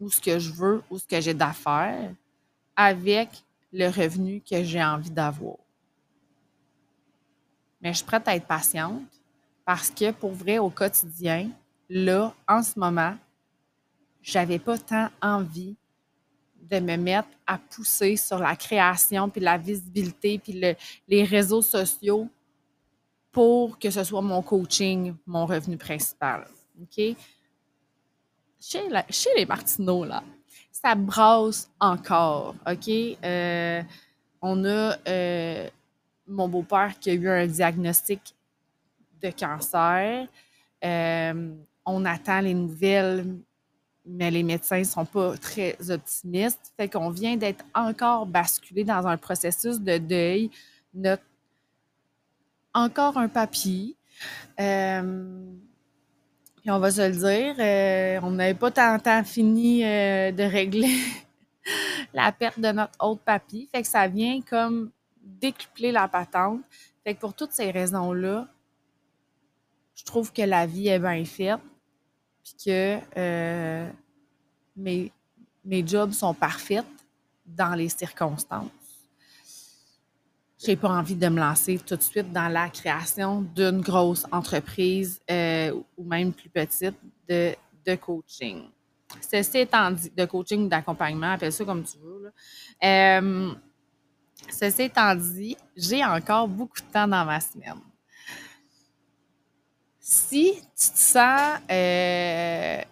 où 0.00 0.10
ce 0.10 0.20
que 0.20 0.38
je 0.38 0.52
veux, 0.52 0.82
où 0.90 0.98
ce 0.98 1.06
que 1.06 1.20
j'ai 1.20 1.34
d'affaires 1.34 2.14
avec 2.76 3.28
le 3.72 3.88
revenu 3.88 4.40
que 4.40 4.62
j'ai 4.62 4.82
envie 4.82 5.10
d'avoir. 5.10 5.56
Mais 7.84 7.92
je 7.92 7.98
suis 7.98 8.06
prête 8.06 8.26
à 8.26 8.34
être 8.34 8.46
patiente 8.46 9.02
parce 9.66 9.90
que 9.90 10.10
pour 10.10 10.32
vrai, 10.32 10.58
au 10.58 10.70
quotidien, 10.70 11.50
là, 11.90 12.34
en 12.48 12.62
ce 12.62 12.78
moment, 12.78 13.14
j'avais 14.22 14.58
pas 14.58 14.78
tant 14.78 15.10
envie 15.20 15.76
de 16.62 16.80
me 16.80 16.96
mettre 16.96 17.28
à 17.46 17.58
pousser 17.58 18.16
sur 18.16 18.38
la 18.38 18.56
création, 18.56 19.28
puis 19.28 19.42
la 19.42 19.58
visibilité, 19.58 20.38
puis 20.38 20.58
les 21.06 21.24
réseaux 21.24 21.60
sociaux 21.60 22.26
pour 23.30 23.78
que 23.78 23.90
ce 23.90 24.02
soit 24.02 24.22
mon 24.22 24.40
coaching, 24.40 25.14
mon 25.26 25.44
revenu 25.44 25.76
principal. 25.76 26.46
OK? 26.80 27.16
Chez, 28.60 29.34
les 29.36 29.44
Martineaux, 29.44 30.06
là, 30.06 30.22
ça 30.72 30.94
brasse 30.94 31.70
encore. 31.78 32.54
OK? 32.66 32.88
Euh, 32.88 33.82
on 34.40 34.64
a 34.64 34.96
euh, 35.06 35.68
mon 36.26 36.48
beau-père 36.48 36.98
qui 36.98 37.10
a 37.10 37.14
eu 37.14 37.28
un 37.28 37.46
diagnostic 37.46 38.34
de 39.22 39.30
cancer. 39.30 40.26
Euh, 40.84 41.54
on 41.84 42.04
attend 42.04 42.40
les 42.40 42.54
nouvelles 42.54 43.26
mais 44.06 44.30
les 44.30 44.42
médecins 44.42 44.78
ne 44.78 44.84
sont 44.84 45.04
pas 45.04 45.36
très 45.36 45.76
optimistes. 45.90 46.72
Fait 46.76 46.88
qu'on 46.88 47.10
vient 47.10 47.36
d'être 47.36 47.64
encore 47.74 48.26
basculé 48.26 48.84
dans 48.84 49.06
un 49.06 49.16
processus 49.16 49.80
de 49.80 49.98
deuil. 49.98 50.50
Notre 50.92 51.22
encore 52.74 53.16
un 53.16 53.28
papier. 53.28 53.96
Euh, 54.60 55.52
puis 56.56 56.70
on 56.70 56.78
va 56.78 56.90
se 56.90 57.08
le 57.08 57.14
dire, 57.14 57.54
euh, 57.58 58.20
on 58.22 58.32
n'avait 58.32 58.54
pas 58.54 58.70
tant, 58.70 58.98
temps 58.98 59.22
fini 59.24 59.84
euh, 59.84 60.32
de 60.32 60.42
régler 60.42 60.96
la 62.14 62.32
perte 62.32 62.58
de 62.58 62.72
notre 62.72 62.92
autre 63.00 63.22
papy. 63.22 63.68
Fait 63.72 63.82
que 63.82 63.88
ça 63.88 64.06
vient 64.06 64.40
comme 64.42 64.90
décupler 65.24 65.92
la 65.92 66.08
patente. 66.08 66.60
Fait 67.04 67.14
pour 67.14 67.34
toutes 67.34 67.52
ces 67.52 67.70
raisons-là, 67.70 68.48
je 69.94 70.04
trouve 70.04 70.32
que 70.32 70.42
la 70.42 70.66
vie 70.66 70.88
est 70.88 70.98
bien 70.98 71.24
faite 71.24 71.60
puis 72.42 72.54
que 72.66 72.98
euh, 73.16 73.90
mes, 74.76 75.10
mes 75.64 75.86
jobs 75.86 76.12
sont 76.12 76.34
parfaits 76.34 76.84
dans 77.46 77.74
les 77.74 77.88
circonstances. 77.88 78.70
Je 80.60 80.68
n'ai 80.68 80.76
pas 80.76 80.88
envie 80.88 81.14
de 81.14 81.28
me 81.28 81.38
lancer 81.38 81.78
tout 81.78 81.96
de 81.96 82.02
suite 82.02 82.32
dans 82.32 82.48
la 82.48 82.70
création 82.70 83.42
d'une 83.42 83.80
grosse 83.80 84.26
entreprise 84.32 85.20
euh, 85.30 85.78
ou 85.96 86.04
même 86.04 86.32
plus 86.32 86.48
petite 86.48 86.96
de, 87.28 87.54
de 87.86 87.94
coaching. 87.96 88.68
Ceci 89.20 89.58
étant 89.58 89.90
dit, 89.90 90.10
de 90.10 90.24
coaching 90.24 90.64
ou 90.64 90.68
d'accompagnement, 90.68 91.32
appelle 91.32 91.52
ça 91.52 91.64
comme 91.64 91.84
tu 91.84 91.98
veux. 91.98 92.32
Euh, 92.82 93.54
ceci 94.50 94.82
étant 94.82 95.14
dit, 95.14 95.56
j'ai 95.76 96.04
encore 96.04 96.48
beaucoup 96.48 96.78
de 96.78 96.92
temps 96.92 97.08
dans 97.08 97.24
ma 97.24 97.40
semaine. 97.40 97.80
Si 100.00 100.52
tu 100.54 100.90
te 100.90 100.98
sens 100.98 101.60
euh, 101.70 102.82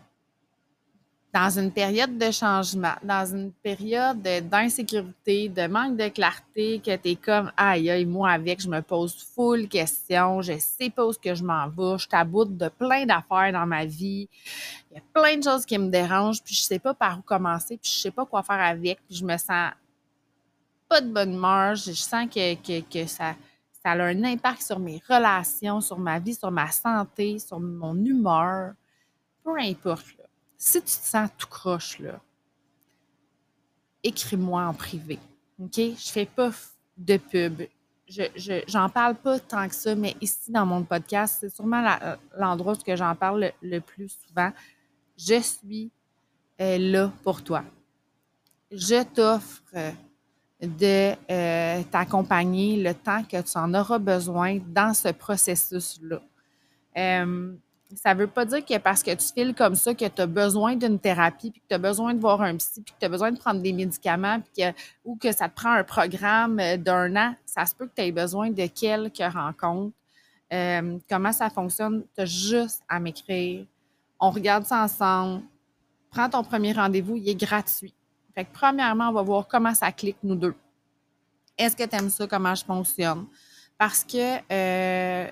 dans 1.32 1.58
une 1.58 1.72
période 1.72 2.18
de 2.18 2.30
changement, 2.30 2.94
dans 3.02 3.24
une 3.24 3.52
période 3.52 4.20
d'insécurité, 4.22 5.48
de 5.48 5.66
manque 5.66 5.96
de 5.96 6.08
clarté, 6.08 6.80
que 6.84 6.94
tu 6.96 7.10
es 7.10 7.16
comme 7.16 7.50
aïe, 7.56 7.90
aïe, 7.90 8.04
moi 8.04 8.30
avec, 8.30 8.60
je 8.60 8.68
me 8.68 8.82
pose 8.82 9.16
full 9.34 9.66
questions, 9.66 10.42
je 10.42 10.58
sais 10.58 10.90
pas 10.90 11.06
où 11.06 11.12
que 11.12 11.34
je 11.34 11.42
m'en 11.42 11.68
vais, 11.68 11.98
je 11.98 12.06
t'aboute 12.06 12.56
de 12.56 12.68
plein 12.68 13.06
d'affaires 13.06 13.52
dans 13.52 13.66
ma 13.66 13.86
vie, 13.86 14.28
il 14.90 14.96
y 14.96 14.98
a 14.98 15.02
plein 15.14 15.38
de 15.38 15.42
choses 15.42 15.64
qui 15.64 15.78
me 15.78 15.88
dérangent, 15.88 16.42
puis 16.42 16.54
je 16.54 16.62
sais 16.62 16.78
pas 16.78 16.92
par 16.92 17.18
où 17.18 17.22
commencer, 17.22 17.78
puis 17.78 17.90
je 17.90 18.00
sais 18.00 18.10
pas 18.10 18.26
quoi 18.26 18.42
faire 18.42 18.60
avec, 18.60 18.98
puis 19.08 19.16
je 19.16 19.24
me 19.24 19.36
sens 19.38 19.72
pas 20.92 21.00
de 21.00 21.10
bonne 21.10 21.32
humeur, 21.32 21.74
je 21.74 21.92
sens 21.92 22.26
que, 22.26 22.54
que, 22.54 22.82
que 22.82 23.06
ça 23.06 23.34
ça 23.82 23.92
a 23.92 24.04
un 24.04 24.24
impact 24.24 24.60
sur 24.60 24.78
mes 24.78 25.02
relations, 25.08 25.80
sur 25.80 25.98
ma 25.98 26.18
vie, 26.18 26.34
sur 26.34 26.50
ma 26.50 26.70
santé, 26.70 27.38
sur 27.38 27.58
mon 27.58 27.96
humeur, 27.96 28.74
peu 29.42 29.58
importe. 29.58 30.06
Si 30.58 30.80
tu 30.80 30.84
te 30.84 30.90
sens 30.90 31.30
tout 31.36 31.48
croche, 31.48 31.98
là, 31.98 32.20
écris-moi 34.04 34.62
en 34.62 34.74
privé. 34.74 35.18
OK? 35.58 35.76
Je 35.76 36.10
fais 36.12 36.26
pas 36.26 36.50
de 36.96 37.16
pub. 37.16 37.62
Je, 38.06 38.62
j'en 38.68 38.90
parle 38.90 39.16
pas 39.16 39.40
tant 39.40 39.66
que 39.66 39.74
ça, 39.74 39.94
mais 39.94 40.14
ici, 40.20 40.52
dans 40.52 40.66
mon 40.66 40.84
podcast, 40.84 41.38
c'est 41.40 41.52
sûrement 41.52 41.82
l'endroit 42.38 42.74
où 42.74 42.96
j'en 42.96 43.16
parle 43.16 43.50
le, 43.62 43.78
plus 43.80 44.14
souvent. 44.28 44.52
Je 45.16 45.40
suis 45.40 45.90
euh, 46.60 46.76
là 46.78 47.12
pour 47.22 47.42
toi. 47.42 47.64
Je 48.70 49.02
t'offre 49.02 49.62
de 50.62 51.14
euh, 51.30 51.82
t'accompagner 51.90 52.82
le 52.82 52.94
temps 52.94 53.24
que 53.24 53.40
tu 53.40 53.58
en 53.58 53.74
auras 53.74 53.98
besoin 53.98 54.60
dans 54.68 54.94
ce 54.94 55.08
processus-là. 55.08 56.20
Euh, 56.96 57.52
ça 57.96 58.14
ne 58.14 58.20
veut 58.20 58.26
pas 58.28 58.44
dire 58.44 58.64
que 58.64 58.78
parce 58.78 59.02
que 59.02 59.10
tu 59.10 59.26
files 59.34 59.54
comme 59.54 59.74
ça, 59.74 59.92
que 59.92 60.06
tu 60.06 60.22
as 60.22 60.26
besoin 60.26 60.76
d'une 60.76 60.98
thérapie, 60.98 61.50
puis 61.50 61.60
que 61.60 61.66
tu 61.68 61.74
as 61.74 61.78
besoin 61.78 62.14
de 62.14 62.20
voir 62.20 62.40
un 62.40 62.56
psy, 62.56 62.80
puis 62.80 62.94
que 62.94 62.98
tu 63.00 63.04
as 63.04 63.08
besoin 63.08 63.32
de 63.32 63.38
prendre 63.38 63.60
des 63.60 63.72
médicaments, 63.72 64.38
ou 65.04 65.16
que 65.16 65.32
ça 65.32 65.48
te 65.48 65.54
prend 65.54 65.72
un 65.72 65.84
programme 65.84 66.60
euh, 66.60 66.76
d'un 66.76 67.14
an. 67.16 67.34
Ça 67.44 67.66
se 67.66 67.74
peut 67.74 67.86
que 67.86 67.94
tu 67.94 68.02
aies 68.02 68.12
besoin 68.12 68.50
de 68.50 68.66
quelques 68.66 69.32
rencontres. 69.32 69.94
comment 71.08 71.32
ça 71.32 71.50
fonctionne? 71.50 72.04
Tu 72.14 72.22
as 72.22 72.26
juste 72.26 72.82
à 72.88 73.00
m'écrire. 73.00 73.66
On 74.20 74.30
regarde 74.30 74.64
ça 74.64 74.84
ensemble. 74.84 75.42
Prends 76.10 76.30
ton 76.30 76.44
premier 76.44 76.72
rendez-vous, 76.72 77.16
il 77.16 77.28
est 77.28 77.34
gratuit. 77.34 77.94
Fait 78.34 78.44
que 78.44 78.52
premièrement, 78.52 79.08
on 79.08 79.12
va 79.12 79.22
voir 79.22 79.46
comment 79.46 79.74
ça 79.74 79.92
clique, 79.92 80.16
nous 80.22 80.34
deux. 80.34 80.54
Est-ce 81.58 81.76
que 81.76 81.84
tu 81.84 81.96
aimes 81.96 82.10
ça, 82.10 82.26
comment 82.26 82.54
je 82.54 82.64
fonctionne? 82.64 83.26
Parce 83.76 84.04
que 84.04 84.38
euh, 84.50 85.30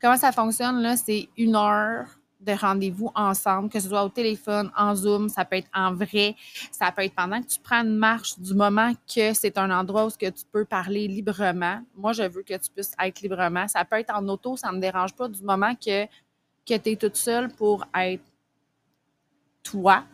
comment 0.00 0.16
ça 0.16 0.32
fonctionne, 0.32 0.80
là, 0.80 0.96
c'est 0.96 1.28
une 1.36 1.56
heure 1.56 2.06
de 2.40 2.52
rendez-vous 2.52 3.10
ensemble, 3.16 3.68
que 3.68 3.80
ce 3.80 3.88
soit 3.88 4.04
au 4.04 4.08
téléphone, 4.08 4.70
en 4.76 4.94
Zoom, 4.94 5.28
ça 5.28 5.44
peut 5.44 5.56
être 5.56 5.68
en 5.74 5.92
vrai, 5.92 6.36
ça 6.70 6.92
peut 6.92 7.02
être 7.02 7.14
pendant 7.14 7.42
que 7.42 7.48
tu 7.48 7.58
prends 7.58 7.82
une 7.82 7.96
marche, 7.96 8.38
du 8.38 8.54
moment 8.54 8.92
que 9.12 9.34
c'est 9.34 9.58
un 9.58 9.70
endroit 9.70 10.06
où 10.06 10.10
que 10.10 10.30
tu 10.30 10.44
peux 10.52 10.64
parler 10.64 11.08
librement. 11.08 11.82
Moi, 11.96 12.12
je 12.12 12.22
veux 12.22 12.42
que 12.42 12.54
tu 12.54 12.70
puisses 12.70 12.92
être 13.02 13.20
librement. 13.22 13.66
Ça 13.66 13.84
peut 13.84 13.96
être 13.96 14.14
en 14.14 14.26
auto, 14.28 14.56
ça 14.56 14.70
ne 14.70 14.76
me 14.76 14.80
dérange 14.80 15.14
pas, 15.14 15.28
du 15.28 15.42
moment 15.42 15.74
que, 15.74 16.06
que 16.06 16.76
tu 16.76 16.90
es 16.90 16.96
toute 16.96 17.16
seule 17.16 17.48
pour 17.48 17.84
être 17.96 18.22
toi 19.64 20.04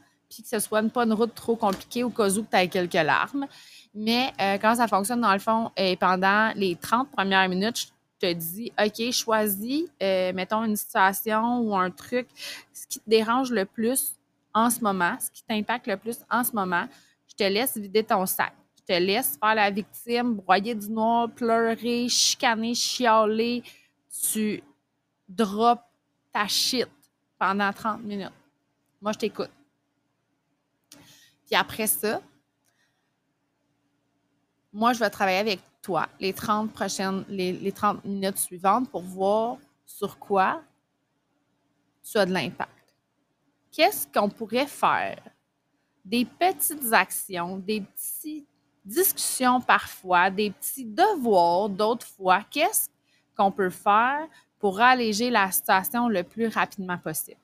que 0.42 0.48
ce 0.48 0.58
soit 0.58 0.82
pas 0.90 1.04
une 1.04 1.12
route 1.12 1.34
trop 1.34 1.56
compliquée 1.56 2.04
au 2.04 2.10
cas 2.10 2.28
où 2.30 2.42
tu 2.42 2.56
as 2.56 2.66
quelques 2.66 2.92
larmes. 2.94 3.46
Mais 3.94 4.32
euh, 4.40 4.58
quand 4.58 4.74
ça 4.74 4.88
fonctionne, 4.88 5.20
dans 5.20 5.32
le 5.32 5.38
fond, 5.38 5.70
et 5.76 5.96
pendant 5.96 6.52
les 6.56 6.74
30 6.76 7.10
premières 7.10 7.48
minutes, 7.48 7.92
je 8.20 8.26
te 8.28 8.32
dis, 8.32 8.72
OK, 8.78 9.12
choisis, 9.12 9.84
euh, 10.02 10.32
mettons, 10.32 10.64
une 10.64 10.76
situation 10.76 11.60
ou 11.60 11.76
un 11.76 11.90
truc, 11.90 12.26
ce 12.72 12.86
qui 12.86 12.98
te 12.98 13.08
dérange 13.08 13.50
le 13.50 13.64
plus 13.64 14.14
en 14.52 14.70
ce 14.70 14.80
moment, 14.80 15.16
ce 15.20 15.30
qui 15.30 15.42
t'impacte 15.44 15.86
le 15.86 15.96
plus 15.96 16.18
en 16.30 16.42
ce 16.42 16.52
moment. 16.52 16.86
Je 17.28 17.34
te 17.34 17.44
laisse 17.44 17.76
vider 17.76 18.04
ton 18.04 18.26
sac. 18.26 18.52
Je 18.76 18.94
te 18.94 19.00
laisse 19.00 19.38
faire 19.40 19.54
la 19.54 19.70
victime, 19.70 20.34
broyer 20.34 20.74
du 20.74 20.90
noir, 20.90 21.28
pleurer, 21.30 22.08
chicaner, 22.08 22.74
chialer. 22.74 23.62
Tu 24.30 24.62
drops 25.28 25.82
ta 26.32 26.46
shit 26.46 26.88
pendant 27.38 27.72
30 27.72 28.02
minutes. 28.02 28.32
Moi, 29.00 29.12
je 29.12 29.18
t'écoute. 29.18 29.50
Puis 31.46 31.54
après 31.54 31.86
ça, 31.86 32.20
moi, 34.72 34.92
je 34.92 34.98
vais 34.98 35.10
travailler 35.10 35.38
avec 35.38 35.60
toi 35.80 36.08
les 36.18 36.32
30 36.32 36.72
prochaines, 36.72 37.24
les, 37.28 37.52
les 37.52 37.72
30 37.72 38.04
minutes 38.04 38.38
suivantes 38.38 38.90
pour 38.90 39.02
voir 39.02 39.58
sur 39.86 40.18
quoi 40.18 40.62
tu 42.02 42.18
as 42.18 42.26
de 42.26 42.32
l'impact. 42.32 42.70
Qu'est-ce 43.70 44.06
qu'on 44.06 44.28
pourrait 44.28 44.66
faire? 44.66 45.22
Des 46.04 46.24
petites 46.24 46.92
actions, 46.92 47.58
des 47.58 47.80
petites 47.80 48.46
discussions 48.84 49.60
parfois, 49.60 50.30
des 50.30 50.50
petits 50.50 50.84
devoirs 50.84 51.68
d'autres 51.68 52.06
fois. 52.06 52.42
Qu'est-ce 52.50 52.88
qu'on 53.36 53.50
peut 53.50 53.70
faire 53.70 54.26
pour 54.58 54.80
alléger 54.80 55.30
la 55.30 55.50
situation 55.50 56.08
le 56.08 56.22
plus 56.22 56.48
rapidement 56.48 56.98
possible? 56.98 57.40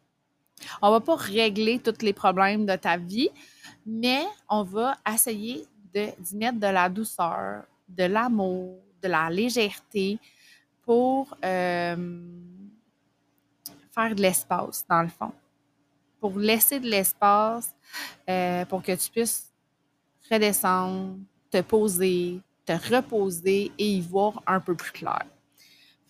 On 0.83 0.89
ne 0.89 0.93
va 0.93 1.01
pas 1.01 1.17
régler 1.17 1.79
tous 1.79 2.03
les 2.03 2.13
problèmes 2.13 2.67
de 2.67 2.77
ta 2.77 2.97
vie, 2.97 3.31
mais 3.87 4.25
on 4.49 4.63
va 4.63 4.97
essayer 5.13 5.67
d'y 5.93 6.37
mettre 6.37 6.59
de 6.59 6.67
la 6.67 6.89
douceur, 6.89 7.65
de 7.89 8.05
l'amour, 8.05 8.79
de 9.03 9.09
la 9.09 9.31
légèreté 9.31 10.19
pour 10.83 11.37
euh, 11.45 11.97
faire 13.93 14.15
de 14.15 14.23
l'espace, 14.23 14.85
dans 14.89 15.03
le 15.03 15.09
fond. 15.09 15.33
Pour 16.21 16.39
laisser 16.39 16.79
de 16.79 16.87
l'espace 16.87 17.75
euh, 18.29 18.65
pour 18.67 18.83
que 18.83 18.93
tu 18.93 19.11
puisses 19.11 19.51
redescendre, 20.31 21.17
te 21.51 21.61
poser, 21.63 22.41
te 22.65 22.73
reposer 22.73 23.73
et 23.79 23.87
y 23.87 24.01
voir 24.01 24.43
un 24.47 24.61
peu 24.61 24.75
plus 24.75 24.93
clair. 24.93 25.25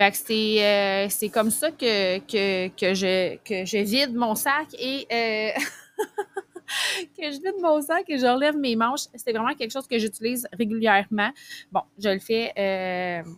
Fait 0.01 0.13
que 0.13 0.17
c'est, 0.17 0.65
euh, 0.65 1.29
comme 1.29 1.51
ça 1.51 1.71
que, 1.73 2.21
que, 2.21 2.95
je, 2.95 3.37
que 3.45 3.67
je 3.67 3.85
vide 3.85 4.15
mon 4.15 4.35
sac 4.35 4.69
et 4.79 5.07
que 7.19 7.31
je 7.31 7.33
vide 7.33 7.57
mon 7.61 7.83
sac 7.83 8.05
et 8.09 8.19
je 8.19 8.25
relève 8.25 8.57
mes 8.57 8.77
manches. 8.77 9.09
C'est 9.15 9.33
vraiment 9.33 9.55
quelque 9.55 9.73
chose 9.73 9.87
que 9.87 9.99
j'utilise 9.99 10.49
régulièrement. 10.55 11.33
Bon, 11.71 11.83
je 11.99 12.09
le 12.09 12.19
fais. 12.19 12.51
Euh, 12.57 13.31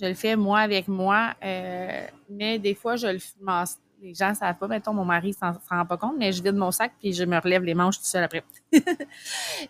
je 0.00 0.06
le 0.06 0.14
fais 0.14 0.34
moi 0.34 0.58
avec 0.58 0.88
moi, 0.88 1.34
euh, 1.44 2.06
mais 2.28 2.58
des 2.58 2.74
fois, 2.74 2.96
je 2.96 3.06
le 3.06 3.20
les 4.02 4.14
gens 4.14 4.30
ne 4.30 4.34
savent 4.34 4.58
pas, 4.58 4.68
mettons, 4.68 4.92
mon 4.92 5.06
mari 5.06 5.28
ne 5.28 5.32
s'en 5.32 5.52
rend 5.70 5.86
pas 5.86 5.96
compte, 5.96 6.16
mais 6.18 6.32
je 6.32 6.42
vide 6.42 6.56
mon 6.56 6.70
sac 6.70 6.92
puis 6.98 7.14
je 7.14 7.24
me 7.24 7.38
relève 7.38 7.62
les 7.62 7.74
manches 7.74 7.98
tout 7.98 8.04
seul 8.04 8.24
après. 8.24 8.44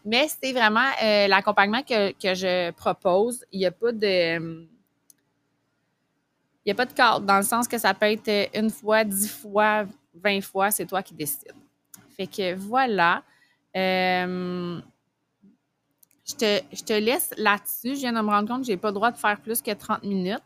mais 0.05 0.27
c'est 0.29 0.53
vraiment 0.53 0.89
euh, 1.03 1.29
l'accompagnement 1.29 1.83
que, 1.83 2.11
que, 2.13 2.35
je 2.35 2.71
propose. 2.73 3.45
Il 3.53 3.61
n'y 3.61 3.67
a 3.67 3.71
pas 3.71 3.93
de. 3.93 4.67
N'y 6.67 6.73
a 6.73 6.75
pas 6.75 6.87
de 6.87 6.93
cadre, 6.93 7.21
dans 7.21 7.37
le 7.37 7.45
sens 7.45 7.69
que 7.69 7.79
ça 7.79 7.95
peut 7.95 8.07
être 8.07 8.51
une 8.55 8.71
fois, 8.71 9.05
dix 9.05 9.29
fois, 9.29 9.87
vingt 10.15 10.41
fois, 10.41 10.73
c'est 10.73 10.85
toi 10.85 11.01
qui 11.01 11.15
décides. 11.15 11.53
Fait 12.17 12.27
que 12.27 12.55
voilà. 12.55 13.23
Euh, 13.77 14.81
je 16.29 16.35
te, 16.35 16.61
je 16.73 16.83
te, 16.83 16.93
laisse 16.93 17.33
là-dessus. 17.37 17.95
Je 17.95 18.01
viens 18.01 18.13
de 18.13 18.21
me 18.21 18.31
rendre 18.31 18.49
compte 18.49 18.63
que 18.63 18.67
je 18.67 18.73
n'ai 18.73 18.77
pas 18.77 18.89
le 18.89 18.95
droit 18.95 19.13
de 19.13 19.17
faire 19.17 19.39
plus 19.41 19.63
que 19.63 19.71
30 19.71 20.03
minutes. 20.03 20.43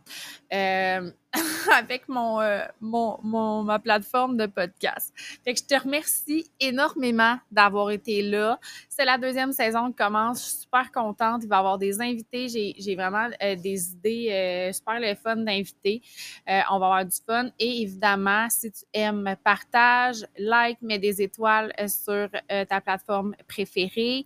Euh, 0.53 1.11
avec 1.73 2.09
mon, 2.09 2.41
euh, 2.41 2.65
mon, 2.81 3.19
mon, 3.23 3.63
ma 3.63 3.79
plateforme 3.79 4.37
de 4.37 4.47
podcast. 4.47 5.13
Fait 5.45 5.55
je 5.55 5.65
te 5.65 5.81
remercie 5.81 6.51
énormément 6.59 7.37
d'avoir 7.51 7.91
été 7.91 8.23
là. 8.23 8.59
C'est 8.89 9.05
la 9.05 9.19
deuxième 9.19 9.53
saison 9.53 9.89
qui 9.89 9.97
commence. 9.97 10.41
Je 10.41 10.49
suis 10.49 10.61
super 10.63 10.91
contente. 10.91 11.43
Il 11.45 11.49
va 11.49 11.57
y 11.57 11.59
avoir 11.59 11.79
des 11.79 12.01
invités. 12.01 12.49
J'ai 12.49 12.95
vraiment 12.97 13.29
euh, 13.43 13.55
des 13.57 13.93
idées 13.93 14.29
euh, 14.31 14.73
super 14.73 15.01
le 15.01 15.15
fun 15.15 15.37
d'invités. 15.37 16.03
on 16.47 16.79
va 16.79 16.87
avoir 16.87 17.05
du 17.05 17.17
fun. 17.27 17.51
Et 17.59 17.83
évidemment, 17.83 18.49
si 18.51 18.73
tu 18.73 18.85
aimes, 18.93 19.37
partage, 19.45 20.27
like, 20.37 20.83
mets 20.83 20.99
des 20.99 21.23
étoiles 21.23 21.73
sur 21.87 22.29
ta 22.69 22.81
plateforme 22.81 23.35
préférée. 23.49 24.25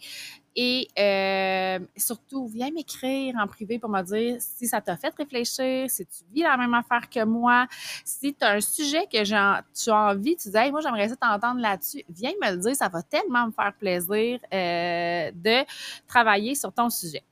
Et 0.57 0.89
euh, 0.99 1.79
surtout, 1.97 2.47
viens 2.47 2.71
m'écrire 2.71 3.35
en 3.37 3.47
privé 3.47 3.79
pour 3.79 3.91
me 3.91 4.03
dire 4.03 4.37
si 4.39 4.69
ça 4.69 4.81
t'a 4.81 4.97
fait 4.97 5.13
réfléchir, 5.17 5.91
si 5.91 6.07
tu 6.07 6.25
vis 6.33 6.43
la 6.43 6.57
même 6.57 6.75
affaire 6.75 7.09
que 7.11 7.25
moi, 7.25 7.67
si 8.05 8.35
tu 8.35 8.45
as 8.45 8.53
un 8.53 8.61
sujet 8.61 9.07
que 9.07 9.25
tu 9.25 9.91
as 9.91 9.97
envie, 9.97 10.37
tu 10.37 10.51
dis 10.51 10.71
moi, 10.71 10.81
j'aimerais 10.81 11.09
ça 11.09 11.17
t'entendre 11.17 11.61
là-dessus, 11.61 12.05
viens 12.09 12.33
me 12.41 12.53
le 12.53 12.59
dire, 12.59 12.77
ça 12.77 12.89
va 12.89 13.03
tellement 13.03 13.47
me 13.47 13.53
faire 13.53 13.73
plaisir 13.75 14.39
euh, 14.53 15.31
de 15.35 15.65
travailler 16.07 16.55
sur 16.55 16.73
ton 16.73 16.89
sujet. 16.89 17.23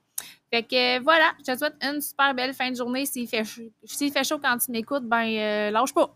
Fait 0.50 0.62
que 0.62 1.02
voilà, 1.02 1.32
je 1.38 1.52
te 1.52 1.58
souhaite 1.58 1.76
une 1.80 2.00
super 2.00 2.34
belle 2.34 2.52
fin 2.52 2.70
de 2.70 2.76
journée. 2.76 3.06
S'il 3.06 3.26
fait, 3.26 3.42
fait 3.44 4.24
chaud 4.24 4.38
quand 4.38 4.58
tu 4.58 4.70
m'écoutes, 4.70 5.04
ben 5.04 5.24
euh, 5.24 5.70
lâche 5.70 5.94
pas. 5.94 6.14